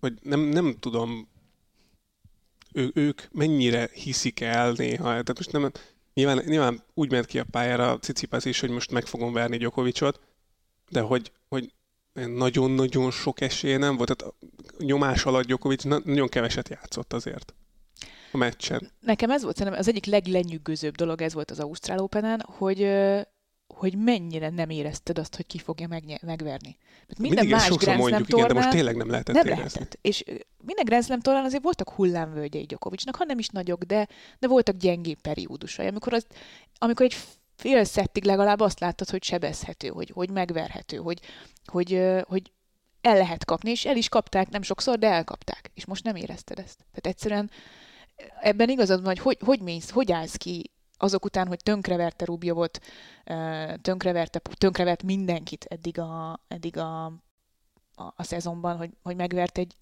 hogy 0.00 0.18
nem, 0.22 0.40
nem 0.40 0.76
tudom 0.80 1.28
ő, 2.72 2.90
ők 2.94 3.22
mennyire 3.32 3.88
hiszik 3.92 4.40
el 4.40 4.72
néha. 4.72 5.02
Tehát 5.02 5.36
most 5.36 5.52
nem, 5.52 5.72
nyilván, 6.14 6.42
nyilván 6.46 6.82
úgy 6.94 7.10
ment 7.10 7.26
ki 7.26 7.38
a 7.38 7.44
pályára 7.50 7.98
Cicipász 7.98 8.44
is, 8.44 8.60
hogy 8.60 8.70
most 8.70 8.90
meg 8.90 9.06
fogom 9.06 9.32
verni 9.32 9.56
Gyokovicsot, 9.56 10.20
de 10.88 11.00
hogy, 11.00 11.32
hogy 11.48 11.72
nagyon-nagyon 12.12 13.10
sok 13.10 13.40
esélye 13.40 13.76
nem 13.76 13.96
volt. 13.96 14.16
Tehát 14.16 14.34
nyomás 14.78 15.24
alatt 15.24 15.46
Gyokovics 15.46 15.84
nagyon 15.84 16.28
keveset 16.28 16.68
játszott 16.68 17.12
azért 17.12 17.54
a 18.32 18.36
meccsen. 18.36 18.90
Nekem 19.00 19.30
ez 19.30 19.42
volt 19.42 19.56
szerintem 19.56 19.80
az 19.80 19.88
egyik 19.88 20.04
leglenyűgözőbb 20.06 20.94
dolog, 20.94 21.22
ez 21.22 21.34
volt 21.34 21.50
az 21.50 21.60
Ausztrál 21.60 21.98
open 21.98 22.44
hogy 22.46 22.90
hogy 23.74 23.98
mennyire 23.98 24.48
nem 24.48 24.70
érezted 24.70 25.18
azt, 25.18 25.36
hogy 25.36 25.46
ki 25.46 25.58
fogja 25.58 25.88
megnye- 25.88 26.22
megverni. 26.22 26.76
Mert 27.06 27.18
minden 27.18 27.46
Mindig 27.46 27.50
más 27.50 27.68
Grand 27.68 27.98
tornán... 27.98 28.24
Igen, 28.28 28.46
de 28.46 28.54
most 28.54 28.70
tényleg 28.70 28.96
nem 28.96 29.10
lehetett 29.10 29.34
Nem 29.34 29.46
érezni. 29.46 29.62
lehetett. 29.62 29.98
És 30.00 30.24
minden 30.64 30.84
Grand 30.84 31.04
Slam 31.04 31.20
tornán 31.20 31.44
azért 31.44 31.62
voltak 31.62 31.90
hullámvölgyei 31.90 32.64
Gyokovicsnak, 32.64 33.16
ha 33.16 33.24
nem 33.24 33.38
is 33.38 33.48
nagyok, 33.48 33.82
de, 33.82 34.08
de 34.38 34.48
voltak 34.48 34.76
gyengébb 34.76 35.20
periódusai, 35.20 35.86
amikor, 35.86 36.12
az, 36.12 36.26
amikor 36.78 37.06
egy 37.06 37.16
fél 37.56 37.84
szettig 37.84 38.24
legalább 38.24 38.60
azt 38.60 38.80
láttad, 38.80 39.10
hogy 39.10 39.22
sebezhető, 39.22 39.88
hogy, 39.88 40.10
hogy 40.10 40.30
megverhető, 40.30 40.96
hogy, 40.96 41.20
hogy, 41.64 42.02
hogy 42.26 42.52
el 43.00 43.16
lehet 43.16 43.44
kapni, 43.44 43.70
és 43.70 43.84
el 43.84 43.96
is 43.96 44.08
kapták, 44.08 44.48
nem 44.48 44.62
sokszor, 44.62 44.98
de 44.98 45.08
elkapták. 45.08 45.70
És 45.74 45.84
most 45.84 46.04
nem 46.04 46.16
érezted 46.16 46.58
ezt. 46.58 46.76
Tehát 46.76 47.06
egyszerűen 47.06 47.50
ebben 48.40 48.68
igazad 48.68 48.98
van, 49.02 49.06
hogy 49.06 49.18
hogy, 49.18 49.38
hogy 49.44 49.60
mész, 49.60 49.90
hogy 49.90 50.12
állsz 50.12 50.36
ki 50.36 50.70
azok 50.96 51.24
után, 51.24 51.46
hogy 51.46 51.62
tönkreverte 51.62 52.24
Rubjovot, 52.24 52.80
tönkreverte, 53.82 54.40
tönkrevert 54.54 55.02
mindenkit 55.02 55.64
eddig 55.64 55.98
a, 55.98 56.40
eddig 56.48 56.76
a, 56.76 57.04
a, 57.04 58.12
a 58.16 58.22
szezonban, 58.22 58.76
hogy, 58.76 58.90
hogy 59.02 59.16
megvert 59.16 59.58
egy 59.58 59.74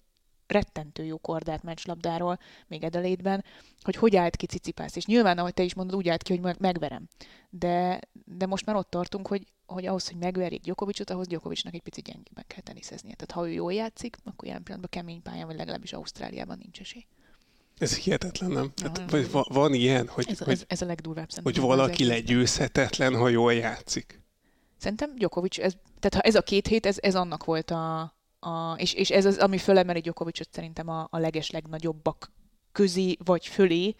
rettentő 0.47 1.03
jó 1.03 1.17
kordát 1.17 1.63
meccslabdáról, 1.63 2.39
még 2.67 2.83
Edelétben, 2.83 3.43
hogy 3.81 3.95
hogy 3.95 4.15
állt 4.15 4.35
ki 4.35 4.45
Cicipász. 4.45 4.95
És 4.95 5.05
nyilván, 5.05 5.37
ahogy 5.37 5.53
te 5.53 5.63
is 5.63 5.73
mondod, 5.73 5.95
úgy 5.95 6.09
állt 6.09 6.23
ki, 6.23 6.37
hogy 6.37 6.57
megverem. 6.59 7.07
De, 7.49 7.99
de 8.25 8.45
most 8.45 8.65
már 8.65 8.75
ott 8.75 8.89
tartunk, 8.89 9.27
hogy, 9.27 9.45
hogy 9.65 9.85
ahhoz, 9.85 10.07
hogy 10.07 10.17
megverjék 10.17 10.61
Gyokovicsot, 10.61 11.09
ahhoz 11.09 11.27
Gyokovicsnak 11.27 11.73
egy 11.73 11.81
picit 11.81 12.05
gyengébben 12.05 12.43
kell 12.47 12.61
teniszeznie. 12.61 13.15
Tehát 13.15 13.31
ha 13.31 13.47
ő 13.47 13.51
jól 13.51 13.73
játszik, 13.73 14.17
akkor 14.23 14.47
ilyen 14.47 14.63
pillanatban 14.63 15.01
kemény 15.01 15.21
pályán, 15.21 15.47
vagy 15.47 15.57
legalábbis 15.57 15.93
Ausztráliában 15.93 16.57
nincs 16.57 16.79
esély. 16.79 17.05
Ez 17.77 17.97
hihetetlen, 17.97 18.51
nem? 18.51 18.71
Hát, 18.81 19.11
vagy 19.11 19.31
va- 19.31 19.47
van 19.53 19.73
ilyen, 19.73 20.07
hogy, 20.07 20.25
ez, 20.29 20.39
hogy, 20.39 20.53
ez, 20.53 20.63
ez 20.67 20.81
a 20.81 20.85
legdurvább 20.85 21.27
Hogy 21.43 21.59
valaki 21.59 22.05
legyőzhetetlen, 22.05 23.15
ha 23.15 23.29
jól 23.29 23.53
játszik. 23.53 24.21
Szerintem 24.77 25.15
Djokovic, 25.15 25.57
ez, 25.57 25.73
tehát 25.99 26.13
ha 26.13 26.21
ez 26.21 26.35
a 26.35 26.41
két 26.41 26.67
hét, 26.67 26.85
ez, 26.85 26.97
ez 26.99 27.15
annak 27.15 27.45
volt 27.45 27.71
a, 27.71 27.99
a 28.39 28.73
és, 28.77 28.93
és 28.93 29.09
ez 29.09 29.25
az, 29.25 29.37
ami 29.37 29.57
fölemeli 29.57 29.99
Djokovicot 29.99 30.47
szerintem 30.51 30.89
a, 30.89 31.07
a 31.09 31.17
leges 31.17 31.49
legnagyobbak 31.49 32.31
közé 32.71 33.17
vagy 33.23 33.47
fölé, 33.47 33.95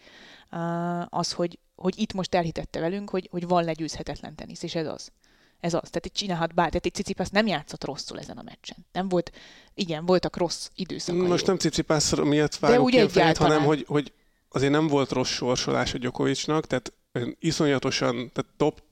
az, 1.08 1.32
hogy, 1.32 1.58
hogy 1.74 1.98
itt 1.98 2.12
most 2.12 2.34
elhitette 2.34 2.80
velünk, 2.80 3.10
hogy, 3.10 3.28
hogy 3.30 3.46
van 3.46 3.64
legyőzhetetlen 3.64 4.34
tenisz, 4.34 4.62
és 4.62 4.74
ez 4.74 4.86
az. 4.86 5.12
Ez 5.60 5.74
az. 5.74 5.88
Tehát 5.88 6.06
itt 6.06 6.12
csinálhat 6.12 6.54
bár, 6.54 6.68
tehát 6.68 6.86
itt 6.86 6.94
Cicipász 6.94 7.30
nem 7.30 7.46
játszott 7.46 7.84
rosszul 7.84 8.18
ezen 8.18 8.36
a 8.36 8.42
meccsen. 8.42 8.76
Nem 8.92 9.08
volt, 9.08 9.32
igen, 9.74 10.06
voltak 10.06 10.36
rossz 10.36 10.68
időszakai. 10.74 11.26
Most 11.26 11.46
nem 11.46 11.56
Cicipász 11.56 12.14
miatt 12.14 12.56
vágok 12.56 12.90
ki 12.90 13.00
a 13.00 13.08
fejét, 13.08 13.36
hanem 13.36 13.64
hogy, 13.64 13.84
hogy 13.88 14.12
azért 14.48 14.72
nem 14.72 14.86
volt 14.86 15.10
rossz 15.10 15.30
sorsolás 15.30 15.94
a 15.94 15.98
Gyokovicsnak, 15.98 16.66
tehát 16.66 16.92
iszonyatosan, 17.38 18.14
tehát 18.14 18.50
top, 18.56 18.82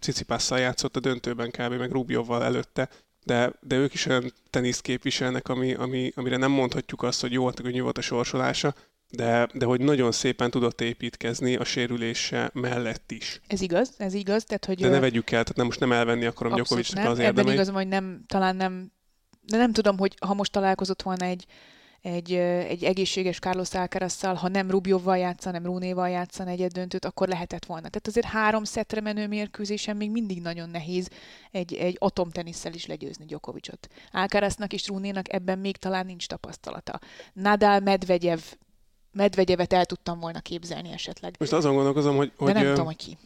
Cicipásszal 0.00 0.58
játszott 0.58 0.96
a 0.96 1.00
döntőben 1.00 1.50
kb. 1.50 1.72
meg 1.72 1.90
Rubjovval 1.90 2.44
előtte, 2.44 2.88
de, 3.24 3.52
de 3.60 3.76
ők 3.76 3.94
is 3.94 4.06
olyan 4.06 4.32
teniszt 4.50 4.80
képviselnek, 4.80 5.48
ami, 5.48 5.74
ami, 5.74 6.12
amire 6.14 6.36
nem 6.36 6.50
mondhatjuk 6.50 7.02
azt, 7.02 7.20
hogy 7.20 7.32
jó, 7.32 7.44
hogy 7.44 7.80
volt 7.80 7.98
a 7.98 8.00
sorsolása, 8.00 8.74
de, 9.10 9.48
de 9.54 9.64
hogy 9.64 9.80
nagyon 9.80 10.12
szépen 10.12 10.50
tudott 10.50 10.80
építkezni 10.80 11.56
a 11.56 11.64
sérülése 11.64 12.50
mellett 12.54 13.10
is. 13.10 13.40
Ez 13.46 13.60
igaz, 13.60 13.94
ez 13.98 14.14
igaz. 14.14 14.44
Tehát, 14.44 14.64
hogy 14.64 14.80
de 14.80 14.88
ne 14.88 15.00
vegyük 15.00 15.30
el, 15.30 15.42
tehát 15.42 15.56
nem 15.56 15.66
most 15.66 15.80
nem 15.80 15.92
elvenni 15.92 16.24
akarom 16.24 16.54
Gyokovicsnak 16.54 17.04
az 17.04 17.18
érdemeit. 17.18 17.38
Ebben 17.38 17.52
igazom, 17.52 17.74
hogy 17.74 17.88
nem, 17.88 18.24
talán 18.26 18.56
nem, 18.56 18.92
de 19.40 19.56
nem 19.56 19.72
tudom, 19.72 19.98
hogy 19.98 20.14
ha 20.20 20.34
most 20.34 20.52
találkozott 20.52 21.02
volna 21.02 21.24
egy, 21.24 21.46
egy, 22.00 22.32
egy 22.32 22.84
egészséges 22.84 23.38
Carlos 23.38 23.74
Alcarazzal, 23.74 24.34
ha 24.34 24.48
nem 24.48 24.70
Rubjovval 24.70 25.18
játszan, 25.18 25.52
nem 25.52 25.64
Rúnéval 25.64 26.08
játszan 26.08 26.46
egy 26.46 26.66
döntőt, 26.66 27.04
akkor 27.04 27.28
lehetett 27.28 27.64
volna. 27.64 27.88
Tehát 27.88 28.06
azért 28.06 28.26
három 28.26 28.64
szetre 28.64 29.00
menő 29.00 29.26
mérkőzésen 29.26 29.96
még 29.96 30.10
mindig 30.10 30.40
nagyon 30.42 30.70
nehéz 30.70 31.08
egy, 31.50 31.74
egy 31.74 31.96
atomtenisszel 31.98 32.72
is 32.72 32.86
legyőzni 32.86 33.24
Djokovicot. 33.24 33.88
Alcaraznak 34.12 34.72
és 34.72 34.86
Rúnénak 34.86 35.32
ebben 35.32 35.58
még 35.58 35.76
talán 35.76 36.06
nincs 36.06 36.26
tapasztalata. 36.26 36.98
Nadal, 37.32 37.80
Medvegyev 37.80 38.40
Medvegyevet 39.12 39.72
el 39.72 39.84
tudtam 39.84 40.20
volna 40.20 40.40
képzelni 40.40 40.92
esetleg. 40.92 41.34
Most 41.38 41.52
azon 41.52 41.74
gondolkozom, 41.74 42.16
hogy... 42.16 42.28
De 42.28 42.44
hogy 42.44 42.54
nem 42.54 42.64
ö, 42.64 42.68
tudom, 42.68 42.86
hogy 42.86 42.96
ki. 42.96 43.16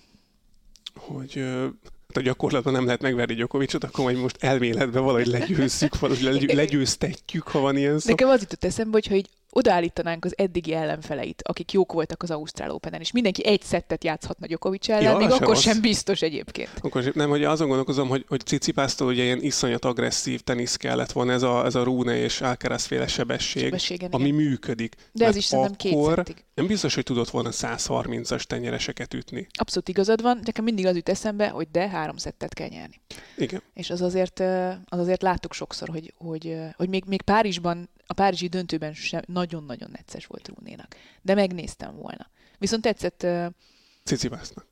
Hogy 0.95 1.33
ö, 1.39 1.63
hát 2.09 2.17
a 2.17 2.21
gyakorlatban 2.21 2.73
nem 2.73 2.85
lehet 2.85 3.01
megverni 3.01 3.35
Gyokovicsot, 3.35 3.85
akkor 3.85 4.05
majd 4.05 4.17
most 4.17 4.37
elméletben 4.41 5.03
valahogy 5.03 5.27
legyőzzük, 5.27 5.99
valahogy 5.99 6.55
legyőztetjük, 6.55 7.49
ha 7.49 7.61
van 7.61 7.77
ilyen 7.77 7.99
szó. 7.99 8.11
Nekem 8.11 8.29
az 8.29 8.41
jutott 8.41 8.65
eszembe, 8.65 8.93
hogy, 8.93 9.07
hogy 9.07 9.29
odaállítanánk 9.55 10.25
az 10.25 10.35
eddigi 10.37 10.73
ellenfeleit, 10.73 11.43
akik 11.43 11.73
jók 11.73 11.93
voltak 11.93 12.23
az 12.23 12.31
Ausztrál 12.31 12.71
Open-en, 12.71 13.01
és 13.01 13.13
mindenki 13.13 13.47
egy 13.47 13.63
szettet 13.63 14.05
játszhatna 14.05 14.47
Djokovic 14.47 14.89
ellen, 14.89 15.03
ja, 15.03 15.17
még 15.17 15.29
sem 15.29 15.39
akkor 15.43 15.55
az... 15.55 15.61
sem 15.61 15.81
biztos 15.81 16.23
egyébként. 16.23 16.71
Akkor 16.81 17.11
nem, 17.15 17.29
hogy 17.29 17.45
azon 17.45 17.67
gondolkozom, 17.67 18.09
hogy, 18.09 18.25
hogy 18.29 18.41
Cicipásztól 18.41 19.09
ugye 19.09 19.23
ilyen 19.23 19.43
iszonyat 19.43 19.85
agresszív 19.85 20.41
tenisz 20.41 20.77
kellett 20.77 21.13
volna 21.13 21.33
ez 21.33 21.43
a, 21.43 21.65
ez 21.65 21.75
a 21.75 21.83
Rune 21.83 22.17
és 22.17 22.41
Alcaraz 22.41 22.85
féle 22.85 23.07
sebesség, 23.07 23.63
Sebességen, 23.63 24.11
ami 24.11 24.25
igen. 24.25 24.37
működik. 24.37 24.95
De 25.13 25.27
ez 25.27 25.37
is 25.37 25.45
szerintem 25.45 25.75
két 25.75 26.05
szettig. 26.05 26.45
Nem 26.55 26.67
biztos, 26.67 26.95
hogy 26.95 27.05
tudott 27.05 27.31
volna 27.31 27.49
130-as 27.53 28.43
tenyereseket 28.43 29.15
ütni. 29.15 29.47
Abszolút 29.59 29.89
igazad 29.89 30.23
van, 30.23 30.41
nekem 30.45 30.65
mindig 30.65 30.87
az 30.87 30.97
jut 30.97 31.09
eszembe, 31.09 31.49
hogy 31.49 31.69
de 31.73 31.89
három 31.89 32.17
szettet 32.17 32.55
kell 32.55 32.69
nyerni. 32.69 33.01
Igen. 33.37 33.63
És 33.75 33.91
az 33.91 34.03
azért, 34.03 34.41
az 34.85 34.99
azért 34.99 35.23
láttuk 35.23 35.53
sokszor, 35.53 35.89
hogy, 35.89 36.15
hogy, 36.17 36.57
hogy 36.77 36.89
még, 36.89 37.05
még 37.07 37.23
Párizsban 37.23 37.89
a 38.07 38.15
párizsi 38.15 38.47
döntőben 38.49 38.95
sem 38.95 39.23
nagyon-nagyon 39.27 39.91
necces 39.93 40.27
volt 40.27 40.49
Rúnénak. 40.49 40.97
De 41.23 41.35
megnéztem 41.35 41.97
volna. 41.97 42.31
Viszont 42.59 42.83
tetszett... 42.83 43.27
Cicibásznak. 44.05 44.72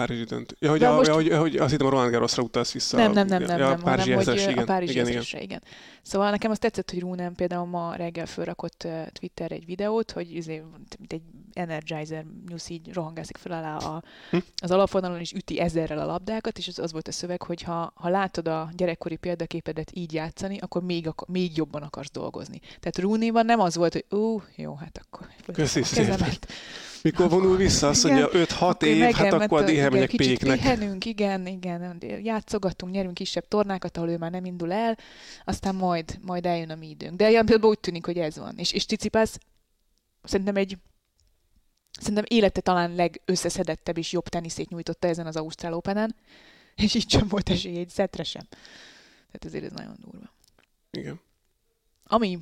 Párizsi 0.00 0.24
döntő. 0.24 0.56
Ja, 0.58 0.70
hogy, 0.70 0.82
a, 0.82 0.94
most... 0.94 1.08
ja, 1.08 1.14
hogy, 1.14 1.32
hogy 1.32 1.56
azt 1.56 1.70
hittem 1.70 1.86
a 1.86 1.90
Roland 1.90 2.10
Garrosra 2.10 2.42
utalsz 2.42 2.72
vissza. 2.72 2.96
Nem, 2.96 3.12
nem, 3.12 3.26
nem, 3.26 3.42
nem, 3.42 3.58
ja, 3.58 3.68
nem 3.68 3.80
hanem, 3.80 4.12
hogy 4.14 4.38
igen, 4.38 4.58
a 4.58 4.64
Párizsi 4.64 4.92
igen, 4.92 5.08
igen. 5.08 5.22
igen. 5.32 5.62
Szóval 6.02 6.30
nekem 6.30 6.50
azt 6.50 6.60
tetszett, 6.60 6.90
hogy 6.90 7.00
Rúnem 7.00 7.34
például 7.34 7.66
ma 7.66 7.94
reggel 7.94 8.26
fölrakott 8.26 8.86
Twitter 9.12 9.52
egy 9.52 9.64
videót, 9.64 10.10
hogy 10.10 10.34
izé, 10.34 10.62
mint 10.98 11.12
egy 11.12 11.22
Energizer 11.52 12.24
nyusz 12.48 12.68
így 12.68 12.92
rohangászik 12.92 13.36
fel 13.36 13.52
alá 13.52 13.76
a, 13.76 14.02
hm? 14.30 14.38
az 14.62 14.70
alapvonalon, 14.70 15.20
és 15.20 15.32
üti 15.32 15.60
ezerrel 15.60 15.98
a 15.98 16.04
labdákat, 16.04 16.58
és 16.58 16.68
az, 16.68 16.78
az 16.78 16.92
volt 16.92 17.08
a 17.08 17.12
szöveg, 17.12 17.42
hogy 17.42 17.62
ha, 17.62 17.92
ha 17.94 18.08
látod 18.08 18.48
a 18.48 18.70
gyerekkori 18.76 19.16
példaképedet 19.16 19.90
így 19.94 20.12
játszani, 20.12 20.58
akkor 20.58 20.82
még, 20.82 21.06
ak- 21.06 21.28
még 21.28 21.56
jobban 21.56 21.82
akarsz 21.82 22.10
dolgozni. 22.10 22.60
Tehát 22.64 22.98
Rúnéban 22.98 23.44
nem 23.44 23.60
az 23.60 23.76
volt, 23.76 23.92
hogy 23.92 24.18
ó, 24.18 24.42
jó, 24.56 24.74
hát 24.74 25.00
akkor 25.04 25.26
Köszi 25.52 25.82
mikor 27.02 27.28
vonul 27.28 27.56
vissza? 27.56 27.88
Azt 27.88 28.04
mondja, 28.04 28.28
5-6 28.32 28.32
év, 28.32 28.48
hát 28.58 28.82
igen, 28.82 29.12
hát 29.12 29.32
akkor 29.32 29.62
addig 29.62 29.78
elmegyek 29.78 30.10
péknek. 30.10 30.58
Pihenünk, 30.58 31.04
igen, 31.04 31.46
igen, 31.46 32.02
játszogatunk, 32.22 32.92
nyerünk 32.92 33.14
kisebb 33.14 33.48
tornákat, 33.48 33.96
ahol 33.96 34.08
ő 34.08 34.16
már 34.16 34.30
nem 34.30 34.44
indul 34.44 34.72
el, 34.72 34.98
aztán 35.44 35.74
majd, 35.74 36.18
majd 36.22 36.46
eljön 36.46 36.70
a 36.70 36.74
mi 36.74 36.88
időnk. 36.88 37.16
De 37.16 37.30
ilyen 37.30 37.46
például 37.46 37.70
úgy 37.70 37.80
tűnik, 37.80 38.04
hogy 38.04 38.18
ez 38.18 38.38
van. 38.38 38.58
És, 38.58 38.72
és 38.72 38.84
Cicipász 38.84 39.38
szerintem 40.22 40.56
egy 40.56 40.78
szerintem 42.00 42.24
élete 42.28 42.60
talán 42.60 42.94
legösszeszedettebb 42.94 43.98
és 43.98 44.12
jobb 44.12 44.28
teniszét 44.28 44.68
nyújtotta 44.68 45.08
ezen 45.08 45.26
az 45.26 45.36
Ausztrál 45.36 45.74
Open-en, 45.74 46.16
és 46.84 46.94
így 46.94 47.10
sem 47.10 47.28
volt 47.28 47.50
esély 47.50 47.78
egy 47.78 47.88
szetre 47.88 48.22
sem. 48.22 48.46
Tehát 49.26 49.44
ezért 49.44 49.64
ez 49.64 49.72
nagyon 49.72 49.96
durva. 50.00 50.32
Igen. 50.90 51.20
Ami, 52.04 52.38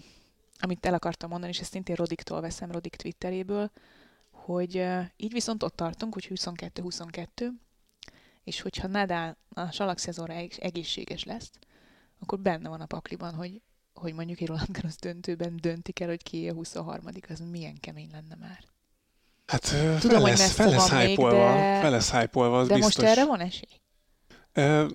amit 0.59 0.87
el 0.87 0.95
akartam 0.95 1.31
mondani, 1.31 1.53
és 1.53 1.61
ezt 1.61 1.71
szintén 1.71 1.95
Rodiktól 1.95 2.41
veszem, 2.41 2.71
Rodik 2.71 2.97
Twitteréből, 2.97 3.71
hogy 4.49 4.85
így 5.17 5.33
viszont 5.33 5.63
ott 5.63 5.77
tartunk, 5.77 6.15
hogy 6.15 6.31
22-22, 6.35 7.49
és 8.45 8.61
hogyha 8.61 8.89
Nadal 8.89 9.37
a 9.49 9.71
salak 9.71 9.99
szezonra 9.99 10.35
egészséges 10.59 11.25
lesz, 11.25 11.51
akkor 12.19 12.39
benne 12.39 12.69
van 12.69 12.81
a 12.81 12.87
pakliban, 12.87 13.35
hogy, 13.35 13.61
hogy 13.95 14.15
mondjuk 14.15 14.41
egy 14.41 14.47
Roland 14.47 14.71
Garros 14.71 14.97
döntőben 14.97 15.57
döntik 15.61 16.01
el, 16.01 16.09
hogy 16.09 16.23
ki 16.23 16.49
a 16.49 16.53
23 16.53 17.05
az 17.29 17.41
milyen 17.51 17.81
kemény 17.81 18.11
lenne 18.13 18.35
már. 18.35 18.65
Hát 19.47 19.75
Tudom, 20.01 20.21
fel 20.21 20.31
lesz, 20.31 20.53
fel 20.53 20.71
lesz 20.71 20.91
még, 20.91 21.19
de, 21.19 21.81
fel 21.81 21.91
lesz 21.91 22.11
hype-olva, 22.11 22.59
az 22.59 22.69
de 22.69 22.75
biztos. 22.75 22.97
most 22.97 23.09
erre 23.09 23.27
van 23.27 23.41
esély? 23.41 23.81
Uh, 24.55 24.91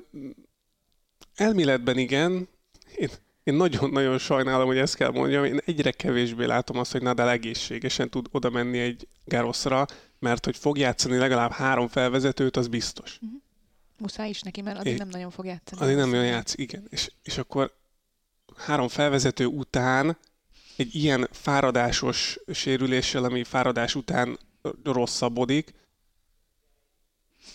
elméletben 1.35 1.97
igen. 1.97 2.47
Én 2.95 3.09
én 3.43 3.53
nagyon-nagyon 3.53 4.17
sajnálom, 4.17 4.67
hogy 4.67 4.77
ezt 4.77 4.95
kell 4.95 5.11
mondjam, 5.11 5.43
én 5.43 5.59
egyre 5.65 5.91
kevésbé 5.91 6.45
látom 6.45 6.77
azt, 6.77 6.91
hogy 6.91 7.01
Nadal 7.01 7.29
egészségesen 7.29 8.09
tud 8.09 8.25
oda 8.31 8.49
menni 8.49 8.79
egy 8.79 9.07
Garoszra, 9.25 9.85
mert 10.19 10.45
hogy 10.45 10.57
fog 10.57 10.77
játszani 10.77 11.17
legalább 11.17 11.51
három 11.51 11.87
felvezetőt, 11.87 12.57
az 12.57 12.67
biztos. 12.67 13.17
Uh-huh. 13.21 13.41
Muszáj 13.97 14.29
is 14.29 14.41
neki, 14.41 14.61
mert 14.61 14.79
addig 14.79 14.93
é, 14.93 14.97
nem 14.97 15.07
nagyon 15.07 15.31
fog 15.31 15.45
játszani. 15.45 15.81
Addig 15.81 15.95
nem 15.95 16.09
nagyon 16.09 16.25
játszik, 16.25 16.59
igen. 16.59 16.87
És, 16.89 17.11
és 17.23 17.37
akkor 17.37 17.73
három 18.57 18.87
felvezető 18.87 19.45
után 19.45 20.17
egy 20.75 20.95
ilyen 20.95 21.27
fáradásos 21.31 22.39
sérüléssel, 22.51 23.23
ami 23.23 23.43
fáradás 23.43 23.95
után 23.95 24.39
rosszabbodik, 24.83 25.73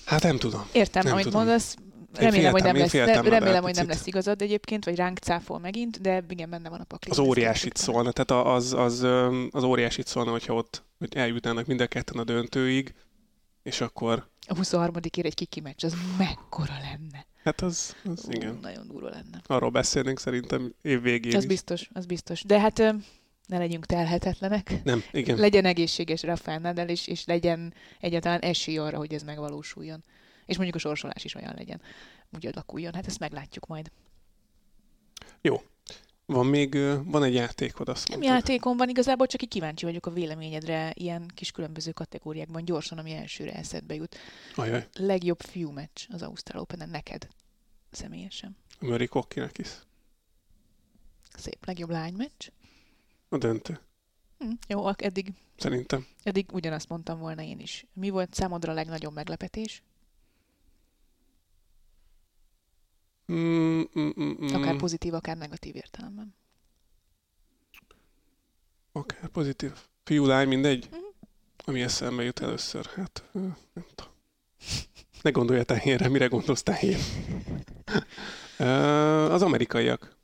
hát 0.05 0.22
nem 0.22 0.38
tudom. 0.38 0.68
Értem, 0.72 1.03
nem 1.05 1.12
amit 1.12 1.24
tudom. 1.24 1.40
mondasz, 1.40 1.77
remélem, 2.14 2.53
hogy 2.53 2.62
nem 2.62 2.77
lesz, 2.77 2.92
ne, 2.92 3.21
remélem, 3.21 3.62
hogy 3.62 3.75
nem 3.75 3.88
lesz 3.88 4.07
igazad 4.07 4.42
egyébként, 4.42 4.85
vagy 4.85 4.97
ránk 4.97 5.18
cáfol 5.18 5.59
megint, 5.59 6.01
de 6.01 6.25
igen, 6.29 6.51
benne 6.51 6.68
van 6.68 6.81
a 6.81 6.85
pakli. 6.85 7.11
Az 7.11 7.18
óriásit 7.18 7.77
szólna, 7.77 8.12
tehát 8.12 8.47
az, 8.47 8.73
az, 8.73 9.07
az 9.51 9.62
óriásit 9.62 10.07
szólna, 10.07 10.31
hogyha 10.31 10.55
ott 10.55 10.87
hogy 10.99 11.16
eljutnának 11.16 11.66
mind 11.66 11.81
a 11.81 11.87
ketten 11.87 12.18
a 12.18 12.25
döntőig, 12.25 12.94
és 13.62 13.81
akkor... 13.81 14.29
A 14.47 14.57
23 14.57 14.94
ér 15.16 15.27
egy 15.27 15.35
kiki 15.35 15.61
meccs, 15.61 15.85
az 15.85 15.94
mekkora 16.18 16.75
lenne. 16.83 17.27
Hát 17.42 17.61
az, 17.61 17.97
az 18.05 18.25
Ú, 18.27 18.31
igen. 18.31 18.59
Nagyon 18.62 18.87
durva 18.87 19.09
lenne. 19.09 19.40
Arról 19.47 19.71
beszélnénk 19.71 20.18
szerintem 20.18 20.75
év 20.83 21.03
végén 21.03 21.37
Az 21.37 21.42
is. 21.42 21.49
biztos, 21.49 21.88
az 21.92 22.07
biztos. 22.07 22.42
De 22.42 22.61
hát 22.61 22.79
ne 23.47 23.59
legyünk 23.59 23.87
telhetetlenek. 23.87 24.81
Nem, 24.85 25.03
igen. 25.12 25.37
Legyen 25.38 25.64
egészséges 25.64 26.23
Rafael 26.23 26.59
Nadal, 26.59 26.88
és, 26.88 27.07
és 27.07 27.25
legyen 27.25 27.75
egyáltalán 28.01 28.40
esély 28.40 28.79
arra, 28.79 28.97
hogy 28.97 29.14
ez 29.14 29.23
megvalósuljon. 29.23 30.05
És 30.48 30.54
mondjuk 30.56 30.76
a 30.76 30.78
sorsolás 30.78 31.24
is 31.24 31.34
olyan 31.34 31.54
legyen, 31.56 31.80
úgy 32.32 32.46
alakuljon. 32.46 32.94
Hát 32.94 33.06
ezt 33.06 33.18
meglátjuk 33.18 33.66
majd. 33.66 33.90
Jó. 35.40 35.62
Van 36.26 36.46
még, 36.46 36.74
van 37.04 37.22
egy 37.22 37.34
játékod, 37.34 37.88
azt 37.88 38.08
Nem 38.08 38.18
mondtad. 38.18 38.38
játékon 38.38 38.76
van, 38.76 38.88
igazából 38.88 39.26
csak 39.26 39.42
így 39.42 39.48
kíváncsi 39.48 39.84
vagyok 39.84 40.06
a 40.06 40.11
véleményedre 40.11 40.92
ilyen 40.94 41.30
kis 41.34 41.50
különböző 41.50 41.92
kategóriákban, 41.92 42.64
gyorsan, 42.64 42.98
ami 42.98 43.12
elsőre 43.12 43.54
eszedbe 43.54 43.94
jut. 43.94 44.16
Ajaj, 44.54 44.88
Legjobb 44.92 45.40
fiú 45.40 45.70
meccs 45.70 46.04
az 46.08 46.22
Ausztrál 46.22 46.61
open 46.61 46.88
neked 46.88 47.28
személyesen. 47.90 48.56
Murray 48.80 49.06
Kokkinak 49.06 49.58
is. 49.58 49.68
Szép. 51.37 51.66
Legjobb 51.66 51.90
lány 51.90 52.14
meccs. 52.14 52.48
A 53.28 53.38
döntő. 53.38 53.80
Hm, 54.38 54.50
jó, 54.68 54.88
eddig, 54.96 55.32
Szerintem. 55.56 56.06
eddig 56.22 56.46
ugyanazt 56.52 56.88
mondtam 56.88 57.18
volna 57.18 57.42
én 57.42 57.58
is. 57.61 57.87
Mi 57.92 58.11
volt 58.11 58.34
számodra 58.34 58.72
a 58.72 58.74
legnagyobb 58.74 59.14
meglepetés? 59.14 59.82
Mm, 63.32 63.80
mm. 63.98 64.54
Akár 64.54 64.76
pozitív, 64.76 65.14
akár 65.14 65.36
negatív 65.36 65.76
értelemben. 65.76 66.34
Akár 68.92 69.28
pozitív. 69.28 69.72
Fiú, 70.04 70.26
lány, 70.26 70.48
mindegy. 70.48 70.88
Mhm. 70.90 71.00
Ami 71.64 71.82
eszembe 71.82 72.22
jut 72.22 72.40
először. 72.40 72.86
Hát, 72.86 73.24
nem 73.32 73.56
tudom. 73.94 74.12
Ne 75.22 75.30
gondolj 75.30 75.62
tehénre, 75.62 76.08
mire 76.08 76.26
gondolsz 76.26 76.62
tehén? 76.62 76.98
Az 79.30 79.42
amerikaiak. 79.42 80.16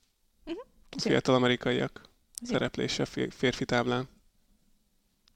Mhm. 0.45 0.57
A 0.97 1.01
fiatal 1.01 1.35
amerikaiak 1.35 2.01
jó. 2.41 2.47
szereplése 2.53 3.05
fér- 3.05 3.35
férfi 3.35 3.65
táblán. 3.65 4.09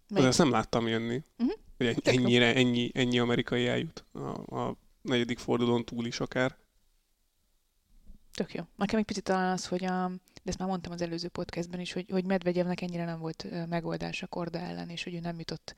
Melyik? 0.09 0.29
Ezt 0.29 0.39
nem 0.39 0.51
láttam 0.51 0.89
jönni. 0.89 1.23
Mhm. 1.37 1.49
Hogy 1.77 2.01
ennyire, 2.05 2.55
ennyi, 2.55 2.91
ennyi 2.95 3.19
amerikai 3.19 3.67
eljut 3.67 4.05
a, 4.13 4.57
a 4.61 4.77
negyedik 5.03 5.39
fordulón 5.39 5.85
túl 5.85 6.07
is 6.07 6.21
akár. 6.21 6.57
Tök 8.39 8.55
jó. 8.55 8.63
Nekem 8.77 8.99
egy 8.99 9.05
picit 9.05 9.23
talán 9.23 9.53
az, 9.53 9.67
hogy 9.67 9.85
a, 9.85 10.09
de 10.09 10.43
ezt 10.45 10.59
már 10.59 10.69
mondtam 10.69 10.93
az 10.93 11.03
előző 11.03 11.29
podcastben 11.29 11.81
is, 11.81 11.93
hogy, 11.93 12.07
hogy 12.11 12.25
Medvegyevnek 12.25 12.81
ennyire 12.81 13.05
nem 13.05 13.19
volt 13.19 13.47
megoldása 13.69 14.27
Korda 14.27 14.59
ellen, 14.59 14.89
és 14.89 15.05
hogy 15.05 15.15
ő 15.15 15.21
nem 15.21 15.39
jutott 15.39 15.75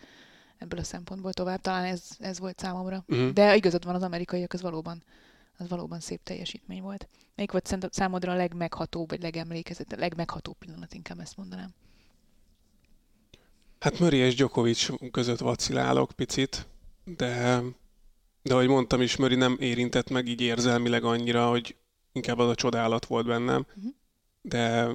ebből 0.59 0.79
a 0.79 0.85
szempontból 0.85 1.33
tovább. 1.33 1.61
Talán 1.61 1.85
ez, 1.85 2.09
ez 2.19 2.39
volt 2.39 2.59
számomra. 2.59 3.05
Uh-huh. 3.09 3.31
De 3.31 3.57
igazad 3.57 3.85
van, 3.85 3.95
az 3.95 4.03
amerikaiak, 4.03 4.53
az 4.53 4.63
valóban, 4.63 5.03
az 5.59 5.69
valóban 5.69 6.01
szép 6.01 6.21
teljesítmény 6.23 6.83
volt. 6.83 7.09
Melyik 7.35 7.53
volt 7.53 7.77
számodra 7.91 8.33
a 8.33 8.37
legmeghatóbb, 8.37 9.09
vagy 9.09 9.23
legemlékezett, 9.23 9.93
a 9.93 9.97
legmeghatóbb 9.97 10.57
pillanat, 10.59 10.95
inkább 10.95 11.21
ezt 11.21 11.37
mondanám. 11.37 11.75
Hát 13.79 13.99
Murray 13.99 14.19
és 14.19 14.35
Djokovic 14.35 15.11
között 15.11 15.39
vacilálok 15.39 16.13
picit, 16.13 16.67
de, 17.05 17.63
de 18.43 18.55
ahogy 18.55 18.69
mondtam 18.69 19.01
is, 19.01 19.17
Murray 19.17 19.37
nem 19.37 19.57
érintett 19.61 20.11
meg 20.11 20.29
így 20.29 20.41
érzelmileg 20.41 21.05
annyira, 21.05 21.49
hogy 21.49 21.75
inkább 22.13 22.39
az 22.39 22.49
a 22.49 22.55
csodálat 22.55 23.07
volt 23.07 23.27
bennem, 23.27 23.67
Mhm. 23.75 23.87
de 24.43 24.89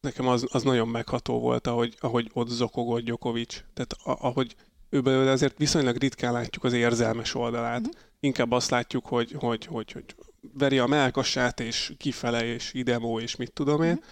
nekem 0.00 0.28
az, 0.28 0.46
az 0.52 0.62
nagyon 0.62 0.88
megható 0.88 1.40
volt, 1.40 1.66
ahogy, 1.66 1.96
ahogy 2.00 2.30
ott 2.32 2.48
zokogott 2.48 3.02
Djokovic. 3.04 3.62
Tehát 3.74 3.92
a- 3.92 4.26
ahogy 4.26 4.56
ő 4.90 5.00
belőle 5.00 5.30
azért 5.30 5.58
viszonylag 5.58 5.96
ritkán 5.96 6.32
látjuk 6.32 6.64
az 6.64 6.72
érzelmes 6.72 7.34
oldalát. 7.34 7.80
Mhm. 7.80 7.90
Inkább 8.20 8.52
azt 8.52 8.70
látjuk, 8.70 9.06
hogy, 9.06 9.32
hogy, 9.38 9.66
hogy, 9.66 9.92
hogy 9.92 10.14
veri 10.52 10.78
a 10.78 10.86
melkasát, 10.86 11.60
és 11.60 11.92
kifele, 11.98 12.44
és 12.44 12.72
idemó, 12.72 13.20
és 13.20 13.36
mit 13.36 13.52
tudom 13.52 13.82
én. 13.82 13.90
Mhm. 13.92 14.02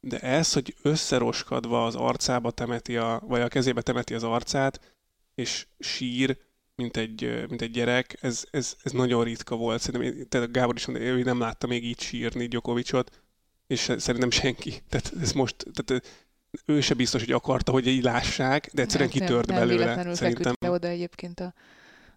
De 0.00 0.18
ez, 0.18 0.52
hogy 0.52 0.74
összeroskadva 0.82 1.84
az 1.86 1.94
arcába 1.94 2.50
temeti, 2.50 2.96
a, 2.96 3.22
vagy 3.26 3.40
a 3.40 3.48
kezébe 3.48 3.82
temeti 3.82 4.14
az 4.14 4.22
arcát, 4.22 4.94
és 5.34 5.66
sír, 5.78 6.38
mint 6.78 6.96
egy, 6.96 7.44
mint 7.48 7.62
egy 7.62 7.70
gyerek, 7.70 8.18
ez, 8.20 8.44
ez, 8.50 8.76
ez 8.82 8.92
nagyon 8.92 9.24
ritka 9.24 9.56
volt. 9.56 9.80
Szerintem, 9.80 10.12
én- 10.18 10.28
tehát 10.28 10.52
Gábor 10.52 10.76
is 10.76 10.86
mondta, 10.86 11.04
ő 11.04 11.22
nem 11.22 11.38
látta 11.38 11.66
még 11.66 11.84
így 11.84 12.00
sírni 12.00 12.48
Gyokovicsot, 12.48 13.22
és 13.66 13.92
szerintem 13.96 14.30
senki. 14.30 14.70
Tehát 14.88 15.12
ez 15.20 15.32
most, 15.32 15.56
tehát 15.72 16.04
ő 16.64 16.80
se 16.80 16.94
biztos, 16.94 17.20
hogy 17.24 17.32
akarta, 17.32 17.72
hogy 17.72 17.86
így 17.86 18.02
lássák, 18.02 18.70
de 18.72 18.82
egyszerűen 18.82 19.10
nem- 19.14 19.20
kitört 19.20 19.46
nem, 19.46 19.58
belőle. 19.58 19.78
véletlenül 19.78 20.14
Szerintem, 20.14 20.54
le 20.60 20.70
oda 20.70 20.88
egyébként 20.88 21.40
a, 21.40 21.54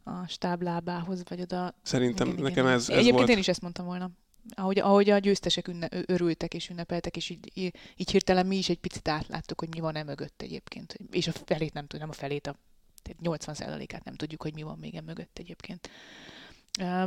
a 0.03 0.27
stáblábához, 0.27 1.23
vagy 1.29 1.41
oda 1.41 1.75
szerintem 1.81 2.27
Igen, 2.27 2.41
nekem 2.43 2.63
igen. 2.65 2.75
ez, 2.75 2.81
ez 2.81 2.89
Egyébként 2.89 3.15
volt. 3.15 3.29
én 3.29 3.37
is 3.37 3.47
ezt 3.47 3.61
mondtam 3.61 3.85
volna. 3.85 4.09
Ahogy, 4.55 4.79
ahogy 4.79 5.09
a 5.09 5.17
győztesek 5.17 5.67
ünne, 5.67 5.87
örültek 6.05 6.53
és 6.53 6.69
ünnepeltek, 6.69 7.15
és 7.17 7.29
így, 7.29 7.51
így 7.95 8.11
hirtelen 8.11 8.45
mi 8.45 8.57
is 8.57 8.69
egy 8.69 8.79
picit 8.79 9.07
átláttuk, 9.07 9.59
hogy 9.59 9.69
mi 9.69 9.79
van 9.79 9.95
e 9.95 10.03
mögött 10.03 10.41
egyébként. 10.41 10.97
És 11.11 11.27
a 11.27 11.31
felét 11.45 11.73
nem 11.73 11.85
tudom, 11.87 12.01
nem 12.07 12.15
a 12.17 12.19
felét, 12.21 12.47
a 12.47 12.55
tehát 13.01 13.45
80%-át 13.45 14.03
nem 14.03 14.15
tudjuk, 14.15 14.41
hogy 14.41 14.53
mi 14.53 14.61
van 14.61 14.77
még 14.77 14.95
e 14.95 15.01
mögött 15.01 15.37
egyébként. 15.37 15.89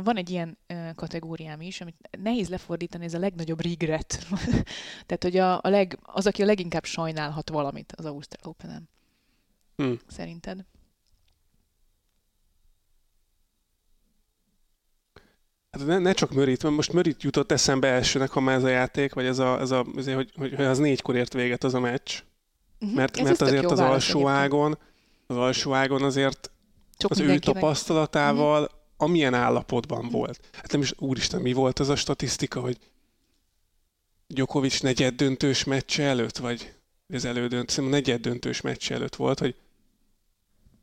Van 0.03 0.17
egy 0.17 0.29
ilyen 0.29 0.57
kategóriám 0.95 1.61
is, 1.61 1.81
amit 1.81 2.09
nehéz 2.21 2.49
lefordítani, 2.49 3.05
ez 3.05 3.13
a 3.13 3.19
legnagyobb 3.19 3.61
regret. 3.61 4.27
Tehát, 5.05 5.23
hogy 5.23 5.37
a, 5.37 5.59
a 5.61 5.69
leg, 5.69 5.99
az, 6.01 6.27
aki 6.27 6.41
a 6.41 6.45
leginkább 6.45 6.85
sajnálhat 6.85 7.49
valamit 7.49 7.93
az 7.97 8.05
Ausztrál 8.05 8.51
Open-en. 8.51 8.89
Hm. 9.75 9.93
Szerinted? 10.07 10.65
Hát 15.71 15.85
ne, 15.85 15.99
ne 15.99 16.13
csak 16.13 16.31
Mörit, 16.31 16.63
mert 16.63 16.75
most 16.75 16.93
Mörit 16.93 17.23
jutott 17.23 17.51
eszembe 17.51 17.87
elsőnek, 17.87 18.29
ha 18.29 18.39
már 18.39 18.55
ez 18.55 18.63
a 18.63 18.67
játék, 18.67 19.13
vagy 19.13 19.25
ez 19.25 19.39
a, 19.39 19.59
ez 19.59 19.71
a 19.71 19.85
azért, 19.95 20.15
hogy, 20.15 20.31
hogy, 20.35 20.53
az 20.53 20.77
négykor 20.77 21.15
ért 21.15 21.33
véget 21.33 21.63
az 21.63 21.73
a 21.73 21.79
meccs. 21.79 22.21
Uh-huh. 22.79 22.97
Mert, 22.97 23.21
mert 23.21 23.41
azért 23.41 23.71
az 23.71 23.79
alsó 23.79 24.27
ágon, 24.27 24.77
az 25.27 25.37
alsó 25.37 25.73
ágon 25.73 26.03
azért 26.03 26.51
Sok 26.97 27.11
az 27.11 27.19
ő 27.19 27.39
tapasztalatával 27.39 28.69
amilyen 28.97 29.33
állapotban 29.33 30.09
volt. 30.09 30.39
Hát 30.53 30.71
nem 30.71 30.81
is, 30.81 30.93
úristen, 30.97 31.41
mi 31.41 31.53
volt 31.53 31.79
az 31.79 31.89
a 31.89 31.95
statisztika, 31.95 32.59
hogy 32.59 32.77
Djokovic 34.27 34.79
negyed 34.79 35.15
döntős 35.15 35.63
meccse 35.63 36.03
előtt, 36.03 36.37
vagy 36.37 36.73
az 37.13 37.25
elődönt, 37.25 37.69
szerintem 37.69 37.99
negyed 37.99 38.21
döntős 38.21 38.61
meccse 38.61 38.93
előtt 38.93 39.15
volt, 39.15 39.39
hogy 39.39 39.55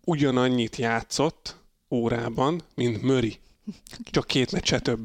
ugyanannyit 0.05 0.77
játszott 0.77 1.57
órában, 1.91 2.63
mint 2.75 3.03
Möri. 3.03 3.39
Csak 4.11 4.27
két 4.27 4.53
meccse 4.53 4.79
több. 4.81 5.03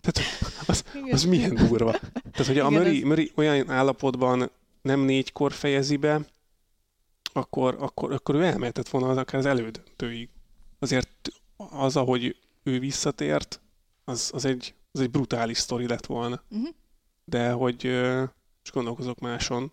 Tehát 0.00 0.30
az, 0.66 0.84
az 1.10 1.24
milyen 1.24 1.54
durva. 1.54 1.90
Tehát, 2.30 2.46
hogy 2.46 2.58
a 2.58 2.70
Möri, 2.70 2.96
ez- 2.96 3.02
Möri 3.02 3.32
olyan 3.34 3.70
állapotban 3.70 4.50
nem 4.82 5.00
négykor 5.00 5.52
fejezi 5.52 5.96
be, 5.96 6.20
akkor, 7.32 7.76
akkor, 7.80 8.12
akkor 8.12 8.34
ő 8.34 8.44
elmehetett 8.44 8.88
volna 8.88 9.08
az 9.08 9.16
akár 9.16 9.40
az 9.40 9.46
elődöntőig. 9.46 10.28
Azért 10.78 11.30
az, 11.56 11.96
ahogy 11.96 12.36
ő 12.62 12.78
visszatért, 12.78 13.60
az, 14.04 14.30
az, 14.34 14.44
egy, 14.44 14.74
az 14.92 15.00
egy 15.00 15.10
brutális 15.10 15.58
sztori 15.58 15.86
lett 15.86 16.06
volna. 16.06 16.42
Uh-huh. 16.50 16.68
De 17.24 17.50
hogy 17.50 17.84
és 18.64 18.70
gondolkozok 18.72 19.18
máson. 19.18 19.72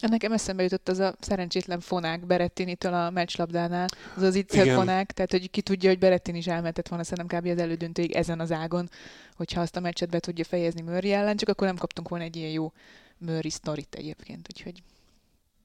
Nekem 0.00 0.32
eszembe 0.32 0.62
jutott 0.62 0.88
az 0.88 0.98
a 0.98 1.14
szerencsétlen 1.20 1.80
fonák 1.80 2.26
Berettinitől 2.26 2.94
a 2.94 3.10
meccslabdánál, 3.10 3.86
az 4.16 4.22
az 4.22 4.34
itt 4.34 4.54
fonák, 4.54 5.12
tehát 5.12 5.30
hogy 5.30 5.50
ki 5.50 5.62
tudja, 5.62 5.88
hogy 5.88 5.98
Berettin 5.98 6.34
is 6.34 6.46
elmentett 6.46 6.88
volna 6.88 7.04
szerintem 7.04 7.40
kb. 7.40 7.46
az 7.46 7.58
elődöntőig 7.58 8.12
ezen 8.12 8.40
az 8.40 8.52
ágon, 8.52 8.90
hogyha 9.36 9.60
azt 9.60 9.76
a 9.76 9.80
meccset 9.80 10.10
be 10.10 10.18
tudja 10.18 10.44
fejezni 10.44 10.80
Murray 10.80 11.12
ellen, 11.12 11.36
csak 11.36 11.48
akkor 11.48 11.66
nem 11.66 11.76
kaptunk 11.76 12.08
volna 12.08 12.24
egy 12.24 12.36
ilyen 12.36 12.50
jó 12.50 12.72
Murray 13.18 13.50
sztorit 13.50 13.94
egyébként, 13.94 14.48
úgyhogy 14.54 14.82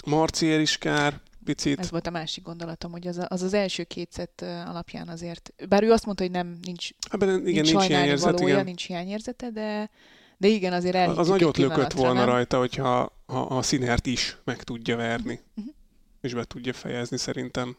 Marcier 0.05 0.59
is 0.59 0.77
kár, 0.77 1.21
picit. 1.43 1.79
ez 1.79 1.91
volt 1.91 2.07
a 2.07 2.09
másik 2.09 2.43
gondolatom, 2.43 2.91
hogy 2.91 3.07
az 3.07 3.17
a, 3.17 3.25
az, 3.29 3.41
az 3.41 3.53
első 3.53 3.83
két 3.83 4.11
szett 4.11 4.41
alapján 4.41 5.07
azért, 5.07 5.53
bár 5.69 5.83
ő 5.83 5.91
azt 5.91 6.05
mondta, 6.05 6.23
hogy 6.23 6.31
nem, 6.31 6.57
nincs, 6.61 6.89
Hát, 7.09 7.21
igen, 7.21 7.41
nincs, 7.41 7.71
nincs 7.71 7.85
hiányérzet, 7.85 8.31
valója, 8.31 8.53
igen. 8.53 8.65
nincs 8.65 8.85
hiányérzete, 8.85 9.49
de, 9.49 9.89
de 10.37 10.47
igen, 10.47 10.73
azért 10.73 10.95
elhitjük 10.95 11.19
Az 11.19 11.27
nagyot 11.27 11.57
lökött 11.57 11.91
volna 11.91 12.19
nem? 12.19 12.25
rajta, 12.25 12.57
hogyha 12.57 13.13
ha, 13.25 13.41
a 13.41 13.61
színert 13.61 14.05
is 14.05 14.37
meg 14.43 14.63
tudja 14.63 14.95
verni. 14.95 15.39
Mhm. 15.53 15.67
És 16.21 16.33
be 16.33 16.43
tudja 16.43 16.73
fejezni 16.73 17.17
szerintem. 17.17 17.77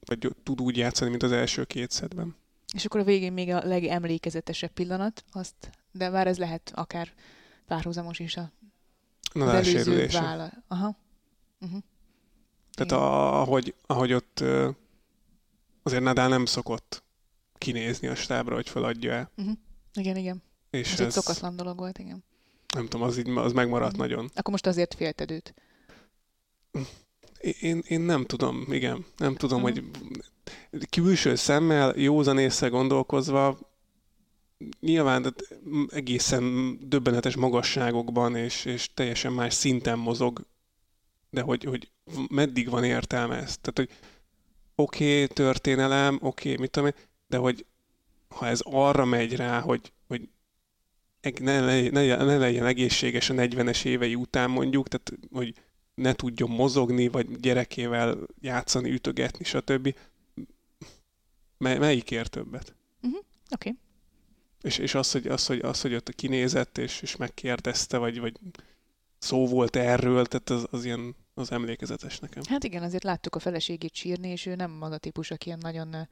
Vagy 0.00 0.28
tud 0.42 0.60
úgy 0.60 0.76
játszani, 0.76 1.10
mint 1.10 1.22
az 1.22 1.32
első 1.32 1.64
két 1.64 1.90
szedben. 1.90 2.36
És 2.74 2.84
akkor 2.84 3.00
a 3.00 3.04
végén 3.04 3.32
még 3.32 3.50
a 3.50 3.66
legemlékezetesebb 3.66 4.70
pillanat, 4.70 5.24
azt, 5.32 5.54
de 5.92 6.08
már 6.08 6.26
ez 6.26 6.38
lehet 6.38 6.72
akár 6.74 7.12
párhuzamos 7.66 8.18
is 8.18 8.36
a, 8.36 8.52
Na, 9.32 9.44
az 9.44 9.68
előző 9.68 10.06
vála. 10.12 10.52
Aha. 10.68 10.96
Uh-huh. 11.60 11.80
Tehát 12.72 12.92
a, 12.92 13.40
ahogy, 13.40 13.74
ahogy 13.86 14.12
ott 14.12 14.44
azért 15.82 16.02
Nadal 16.02 16.28
nem 16.28 16.44
szokott 16.44 17.04
kinézni 17.58 18.08
a 18.08 18.14
stábra, 18.14 18.54
hogy 18.54 18.68
feladja 18.68 19.12
el. 19.12 19.30
Uh-huh. 19.36 19.54
Igen, 19.94 20.16
igen. 20.16 20.42
És 20.70 20.92
Ez, 20.92 21.00
ez, 21.00 21.06
egy 21.06 21.12
szokatlan 21.12 21.56
dolog 21.56 21.78
volt, 21.78 21.98
igen. 21.98 22.24
nem 22.74 22.86
tudom, 22.88 23.06
az, 23.06 23.18
így, 23.18 23.28
az 23.28 23.52
megmaradt 23.52 23.92
Mhm. 23.92 24.00
nagyon. 24.00 24.24
Akkor 24.34 24.50
most 24.50 24.66
azért 24.66 24.94
félted 24.94 25.30
őt. 25.30 25.54
Én, 27.60 27.82
én 27.88 28.00
nem 28.00 28.24
tudom, 28.24 28.72
igen, 28.72 29.04
nem 29.16 29.34
tudom, 29.34 29.60
Mhm. 29.62 29.66
hogy 29.66 29.84
külső 30.90 31.34
szemmel, 31.34 31.96
józan 31.96 32.38
észre 32.38 32.68
gondolkozva, 32.68 33.58
nyilván 34.80 35.22
tehát 35.22 35.58
egészen 35.94 36.76
döbbenetes 36.88 37.36
magasságokban 37.36 38.36
és, 38.36 38.64
és 38.64 38.90
teljesen 38.94 39.32
más 39.32 39.54
szinten 39.54 39.98
mozog 39.98 40.46
de 41.30 41.40
hogy, 41.40 41.64
hogy 41.64 41.90
meddig 42.28 42.68
van 42.68 42.84
értelme 42.84 43.36
ez. 43.36 43.56
Tehát, 43.58 43.72
hogy 43.74 43.90
oké, 44.74 45.22
okay, 45.22 45.26
történelem, 45.26 46.14
oké, 46.14 46.48
okay, 46.48 46.60
mit 46.60 46.70
tudom 46.70 46.88
én, 46.88 46.94
de 47.26 47.36
hogy 47.36 47.66
ha 48.28 48.46
ez 48.46 48.60
arra 48.64 49.04
megy 49.04 49.36
rá, 49.36 49.60
hogy, 49.60 49.92
hogy 50.06 50.28
ne, 51.40 51.60
ne, 51.60 51.88
ne, 51.88 52.16
ne 52.16 52.36
legyen 52.36 52.66
egészséges 52.66 53.30
a 53.30 53.34
40-es 53.34 53.84
évei 53.84 54.14
után 54.14 54.50
mondjuk, 54.50 54.88
tehát 54.88 55.12
hogy 55.32 55.54
ne 55.94 56.12
tudjon 56.12 56.50
mozogni, 56.50 57.08
vagy 57.08 57.40
gyerekével 57.40 58.18
játszani, 58.40 58.90
ütögetni, 58.90 59.44
stb. 59.44 59.94
Mely, 61.58 61.78
melyik 61.78 62.10
ér 62.10 62.26
többet? 62.26 62.74
Uh-huh. 63.02 63.20
Oké. 63.50 63.68
Okay. 63.68 63.80
És, 64.62 64.78
és 64.78 64.94
az, 64.94 65.12
hogy, 65.12 65.26
az, 65.26 65.46
hogy, 65.46 65.58
az, 65.58 65.80
hogy 65.80 65.94
ott 65.94 66.14
kinézett, 66.14 66.78
és, 66.78 67.02
és 67.02 67.16
megkérdezte, 67.16 67.96
vagy, 67.96 68.20
vagy 68.20 68.38
szó 69.18 69.46
volt 69.46 69.76
erről, 69.76 70.26
tehát 70.26 70.50
az, 70.50 70.66
az 70.70 70.84
ilyen 70.84 71.16
az 71.34 71.52
emlékezetes 71.52 72.18
nekem. 72.18 72.42
Hát 72.48 72.64
igen, 72.64 72.82
azért 72.82 73.04
láttuk 73.04 73.34
a 73.34 73.38
feleségét 73.38 73.94
sírni, 73.94 74.28
és 74.28 74.46
ő 74.46 74.54
nem 74.54 74.82
az 74.82 74.92
a 74.92 74.98
típus, 74.98 75.30
aki 75.30 75.46
ilyen 75.46 75.58
nagyon 75.62 76.08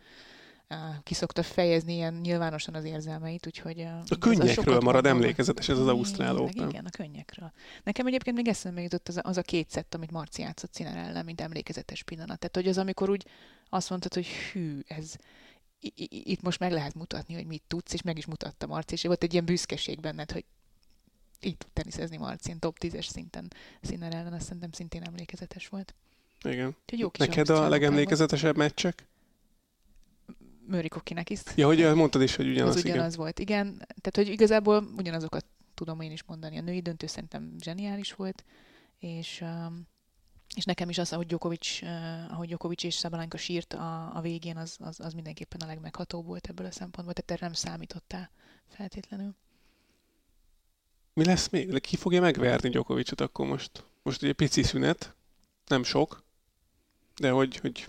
kiszokta 1.02 1.42
fejezni 1.42 1.94
ilyen 1.94 2.14
nyilvánosan 2.14 2.74
az 2.74 2.84
érzelmeit, 2.84 3.46
úgyhogy... 3.46 3.80
A 4.08 4.18
könnyekről 4.18 4.80
marad 4.80 5.06
emlékezetes 5.06 5.68
ez 5.68 5.78
az 5.78 5.86
Ausztrál 5.86 6.36
Open. 6.36 6.68
Igen, 6.68 6.84
a 6.84 6.90
könnyekről. 6.90 7.52
Nekem 7.82 8.06
egyébként 8.06 8.36
még 8.36 8.48
eszembe 8.48 8.80
jutott 8.80 9.08
az 9.08 9.16
a, 9.16 9.20
az 9.24 9.36
a 9.36 9.42
két 9.42 9.70
szett, 9.70 9.94
amit 9.94 10.10
Marci 10.10 10.42
játszott 10.42 10.72
Cinerellen, 10.72 11.24
mint 11.24 11.40
emlékezetes 11.40 12.02
pillanat. 12.02 12.38
Tehát, 12.38 12.56
hogy 12.56 12.68
az, 12.68 12.78
amikor 12.78 13.10
úgy 13.10 13.26
azt 13.68 13.90
mondtad, 13.90 14.14
hogy 14.14 14.26
hű, 14.26 14.80
ez, 14.86 15.14
itt 16.08 16.42
most 16.42 16.58
meg 16.58 16.72
lehet 16.72 16.94
mutatni, 16.94 17.34
hogy 17.34 17.46
mit 17.46 17.62
tudsz, 17.66 17.92
és 17.92 18.02
meg 18.02 18.18
is 18.18 18.26
mutatta 18.26 18.66
Marci, 18.66 18.94
és 18.94 19.02
volt 19.02 19.22
egy 19.22 19.32
ilyen 19.32 19.44
büszkeség 19.44 20.00
benned, 20.00 20.30
hogy 20.30 20.44
így 21.44 21.56
tud 21.56 21.70
teniszezni 21.72 22.16
Marcin, 22.16 22.58
top 22.58 22.76
10-es 22.80 23.08
szinten 23.08 23.52
színnel 23.82 24.12
ellen, 24.12 24.32
azt 24.32 24.44
szerintem 24.44 24.72
szintén 24.72 25.02
emlékezetes 25.02 25.68
volt. 25.68 25.94
Igen. 26.42 26.76
jó 26.92 27.10
Neked 27.18 27.48
a 27.48 27.68
legemlékezetesebb 27.68 28.56
meccsek? 28.56 29.06
Mőri 30.66 30.88
Kokinek 30.88 31.30
is. 31.30 31.40
Ja, 31.56 31.66
hogy 31.66 31.94
mondtad 31.94 32.22
is, 32.22 32.36
hogy 32.36 32.48
ugyanaz, 32.48 32.76
az 32.76 32.84
ugyanaz 32.84 33.06
igen. 33.06 33.18
volt, 33.18 33.38
igen. 33.38 33.76
Tehát, 33.76 34.14
hogy 34.14 34.28
igazából 34.28 34.88
ugyanazokat 34.96 35.44
tudom 35.74 36.00
én 36.00 36.10
is 36.10 36.24
mondani. 36.24 36.58
A 36.58 36.62
női 36.62 36.80
döntő 36.80 37.06
szerintem 37.06 37.54
zseniális 37.60 38.12
volt, 38.12 38.44
és, 38.98 39.40
um, 39.40 39.86
és 40.54 40.64
nekem 40.64 40.88
is 40.88 40.98
az, 40.98 41.12
ahogy 41.12 41.26
Djokovic, 41.26 41.82
uh, 41.82 42.32
ahogy 42.32 42.46
Djokovic 42.46 42.82
és 42.82 42.94
Szabalenka 42.94 43.36
sírt 43.36 43.72
a, 43.72 44.16
a 44.16 44.20
végén, 44.20 44.56
az, 44.56 44.76
az, 44.80 45.00
az 45.00 45.12
mindenképpen 45.12 45.60
a 45.60 45.66
legmeghatóbb 45.66 46.26
volt 46.26 46.46
ebből 46.46 46.66
a 46.66 46.70
szempontból, 46.70 47.14
tehát 47.14 47.30
erre 47.30 47.46
nem 47.46 47.54
számítottál 47.54 48.30
feltétlenül. 48.68 49.34
Mi 51.14 51.24
lesz 51.24 51.48
még? 51.48 51.80
Ki 51.80 51.96
fogja 51.96 52.20
megverni 52.20 52.68
Gyokovicot 52.68 53.20
akkor 53.20 53.46
most? 53.46 53.70
Most 54.02 54.22
ugye 54.22 54.32
pici 54.32 54.62
szünet, 54.62 55.14
nem 55.66 55.82
sok, 55.82 56.22
de 57.16 57.30
hogy, 57.30 57.56
hogy 57.56 57.88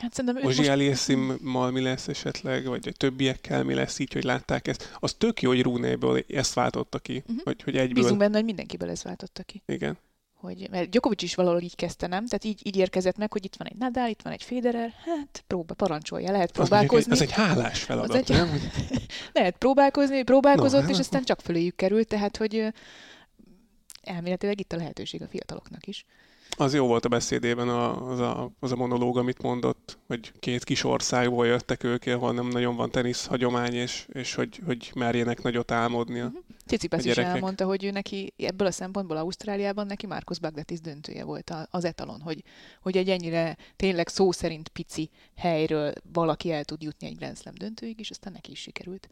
Hát 0.00 0.14
szerintem 0.14 0.44
Ozsi 0.44 1.14
most... 1.42 1.72
mi 1.72 1.80
lesz 1.80 2.08
esetleg, 2.08 2.64
vagy 2.64 2.88
a 2.88 2.92
többiekkel 2.92 3.64
mi 3.64 3.74
lesz 3.74 3.98
így, 3.98 4.12
hogy 4.12 4.24
látták 4.24 4.68
ezt. 4.68 4.96
Az 5.00 5.14
tök 5.14 5.42
jó, 5.42 5.50
hogy 5.50 5.62
Rúnéből 5.62 6.24
ezt 6.28 6.54
váltotta 6.54 6.98
ki, 6.98 7.16
uh-huh. 7.16 7.44
hogy, 7.44 7.62
hogy 7.62 7.76
egyből... 7.76 8.02
Bízunk 8.02 8.18
benne, 8.18 8.34
hogy 8.34 8.44
mindenkiből 8.44 8.90
ezt 8.90 9.02
váltotta 9.02 9.42
ki. 9.42 9.62
Igen 9.66 9.98
hogy, 10.44 10.68
mert 10.70 10.88
Djokovic 10.90 11.22
is 11.22 11.34
valahol 11.34 11.60
így 11.60 11.76
kezdte, 11.76 12.06
nem? 12.06 12.26
Tehát 12.26 12.44
így, 12.44 12.66
így 12.66 12.76
érkezett 12.76 13.16
meg, 13.16 13.32
hogy 13.32 13.44
itt 13.44 13.56
van 13.56 13.66
egy 13.66 13.76
Nadal, 13.76 14.08
itt 14.08 14.22
van 14.22 14.32
egy 14.32 14.42
Federer, 14.42 14.92
hát 15.04 15.44
próba, 15.46 15.74
parancsolja, 15.74 16.30
lehet 16.30 16.52
próbálkozni. 16.52 17.12
Ez 17.12 17.20
egy 17.20 17.32
hálás 17.32 17.82
feladat, 17.82 18.16
egy, 18.16 18.28
nem? 18.28 18.48
lehet 19.32 19.56
próbálkozni, 19.56 20.22
próbálkozott, 20.22 20.82
no, 20.82 20.90
és 20.90 20.98
aztán 20.98 21.24
csak 21.24 21.40
föléjük 21.40 21.76
került, 21.76 22.08
tehát 22.08 22.36
hogy 22.36 22.66
elméletileg 24.02 24.60
itt 24.60 24.72
a 24.72 24.76
lehetőség 24.76 25.22
a 25.22 25.28
fiataloknak 25.28 25.86
is. 25.86 26.04
Az 26.56 26.74
jó 26.74 26.86
volt 26.86 27.04
a 27.04 27.08
beszédében 27.08 27.68
az 27.68 28.20
a, 28.20 28.50
az 28.60 28.72
a 28.72 28.76
monológ, 28.76 29.18
amit 29.18 29.42
mondott, 29.42 29.98
hogy 30.06 30.32
két 30.40 30.64
kis 30.64 30.84
országból 30.84 31.46
jöttek 31.46 31.84
ők, 31.84 32.06
ahol 32.06 32.32
nem 32.32 32.48
nagyon 32.48 32.76
van 32.76 32.90
tenisz 32.90 33.26
hagyomány, 33.26 33.74
és, 33.74 34.06
és 34.12 34.34
hogy, 34.34 34.60
hogy 34.66 34.92
merjenek 34.94 35.42
nagyot 35.42 35.70
álmodni 35.70 36.20
a, 36.20 36.26
uh-huh. 36.26 36.42
Cicipesz 36.66 37.04
is 37.04 37.16
elmondta, 37.16 37.64
hogy 37.64 37.84
ő 37.84 37.90
neki 37.90 38.32
ebből 38.36 38.66
a 38.66 38.70
szempontból 38.70 39.16
Ausztráliában 39.16 39.86
neki 39.86 40.06
Márkusz 40.06 40.38
Bagdatis 40.38 40.80
döntője 40.80 41.24
volt 41.24 41.52
az 41.70 41.84
etalon, 41.84 42.20
hogy, 42.20 42.42
hogy 42.80 42.96
egy 42.96 43.10
ennyire 43.10 43.56
tényleg 43.76 44.08
szó 44.08 44.32
szerint 44.32 44.68
pici 44.68 45.10
helyről 45.36 45.92
valaki 46.12 46.52
el 46.52 46.64
tud 46.64 46.82
jutni 46.82 47.06
egy 47.06 47.16
Grand 47.16 47.38
Slam 47.38 47.54
döntőig, 47.54 48.00
és 48.00 48.10
aztán 48.10 48.32
neki 48.32 48.50
is 48.50 48.60
sikerült. 48.60 49.08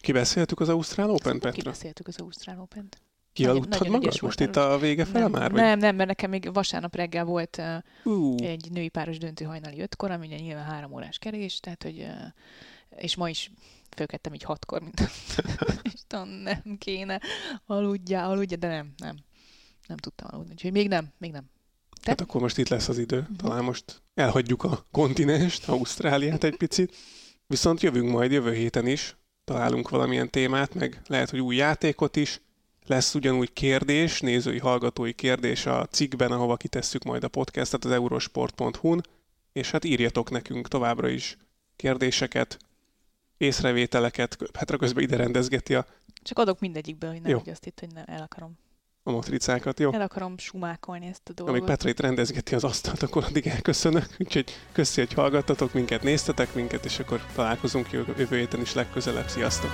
Kibeszéltük 0.00 0.60
az 0.60 0.68
Ausztrál 0.68 1.10
Open-t, 1.10 1.40
Petra? 1.40 1.50
Kibeszéltük 1.50 2.06
az 2.06 2.20
Ausztrál 2.20 2.60
Open-t. 2.60 3.00
Kialudtad 3.32 3.88
magad 3.88 4.22
most 4.22 4.40
itt 4.40 4.56
a 4.56 4.78
vége 4.78 5.04
fele 5.04 5.18
nem, 5.20 5.30
már? 5.30 5.50
Vagy? 5.50 5.60
Nem, 5.60 5.78
nem, 5.78 5.96
mert 5.96 6.08
nekem 6.08 6.30
még 6.30 6.52
vasárnap 6.52 6.94
reggel 6.94 7.24
volt 7.24 7.62
uh. 8.04 8.34
egy 8.36 8.70
női 8.70 8.88
páros 8.88 9.18
döntő 9.18 9.44
hajnali 9.44 9.80
ötkor, 9.80 10.10
ami 10.10 10.26
nyilván 10.26 10.64
három 10.64 10.92
órás 10.92 11.18
kerés, 11.18 11.60
tehát 11.60 11.82
hogy 11.82 12.06
és 13.00 13.16
ma 13.16 13.28
is 13.28 13.50
fölkedtem 13.96 14.34
így 14.34 14.42
hatkor, 14.42 14.82
mint 14.82 15.00
Isten, 15.94 16.28
nem 16.28 16.76
kéne, 16.78 17.20
aludjál, 17.66 18.30
aludja, 18.30 18.56
de 18.56 18.68
nem, 18.68 18.92
nem. 18.96 19.16
Nem 19.86 19.96
tudtam 19.96 20.28
aludni, 20.32 20.52
úgyhogy 20.52 20.72
még 20.72 20.88
nem, 20.88 21.12
még 21.18 21.30
nem. 21.30 21.50
Te? 22.02 22.10
Hát 22.10 22.20
akkor 22.20 22.40
most 22.40 22.58
itt 22.58 22.68
lesz 22.68 22.88
az 22.88 22.98
idő. 22.98 23.18
Uh-huh. 23.18 23.36
Talán 23.36 23.64
most 23.64 24.02
elhagyjuk 24.14 24.64
a 24.64 24.86
kontinenst, 24.90 25.68
Ausztráliát 25.68 26.44
egy 26.44 26.56
picit. 26.56 26.96
Viszont 27.46 27.80
jövünk 27.80 28.10
majd 28.10 28.32
jövő 28.32 28.54
héten 28.54 28.86
is, 28.86 29.16
találunk 29.44 29.88
valamilyen 29.88 30.30
témát, 30.30 30.74
meg 30.74 31.02
lehet, 31.06 31.30
hogy 31.30 31.40
új 31.40 31.56
játékot 31.56 32.16
is. 32.16 32.40
Lesz 32.86 33.14
ugyanúgy 33.14 33.52
kérdés, 33.52 34.20
nézői, 34.20 34.58
hallgatói 34.58 35.12
kérdés 35.12 35.66
a 35.66 35.86
cikkben, 35.86 36.32
ahova 36.32 36.56
kitesszük 36.56 37.02
majd 37.02 37.24
a 37.24 37.28
podcastet 37.28 37.84
az 37.84 37.90
eurosport.hu-n, 37.90 39.00
és 39.52 39.70
hát 39.70 39.84
írjatok 39.84 40.30
nekünk 40.30 40.68
továbbra 40.68 41.08
is 41.08 41.36
kérdéseket, 41.76 42.58
észrevételeket, 43.40 44.36
Petra 44.52 44.76
közben 44.76 45.02
ide 45.02 45.16
rendezgeti 45.16 45.74
a... 45.74 45.86
Csak 46.22 46.38
adok 46.38 46.60
mindegyikből, 46.60 47.10
hogy 47.10 47.22
nem 47.22 47.38
hogy 47.38 47.48
azt 47.48 47.66
itt, 47.66 47.80
hogy 47.80 47.88
nem 47.94 48.04
el 48.06 48.22
akarom. 48.22 48.58
A 49.02 49.10
matricákat, 49.10 49.80
jó? 49.80 49.92
El 49.92 50.00
akarom 50.00 50.38
sumákolni 50.38 51.06
ezt 51.06 51.28
a 51.28 51.32
dolgot. 51.32 51.54
Amíg 51.54 51.68
Petra 51.68 51.88
itt 51.88 52.00
rendezgeti 52.00 52.54
az 52.54 52.64
asztalt, 52.64 53.02
akkor 53.02 53.24
addig 53.24 53.46
elköszönök. 53.46 54.06
Úgyhogy 54.18 54.50
köszi, 54.72 55.00
hogy 55.00 55.12
hallgattatok 55.12 55.72
minket, 55.72 56.02
néztetek 56.02 56.54
minket, 56.54 56.84
és 56.84 56.98
akkor 56.98 57.26
találkozunk 57.34 57.90
jövő 57.90 58.36
héten 58.36 58.60
is 58.60 58.74
legközelebb. 58.74 59.28
Sziasztok! 59.28 59.70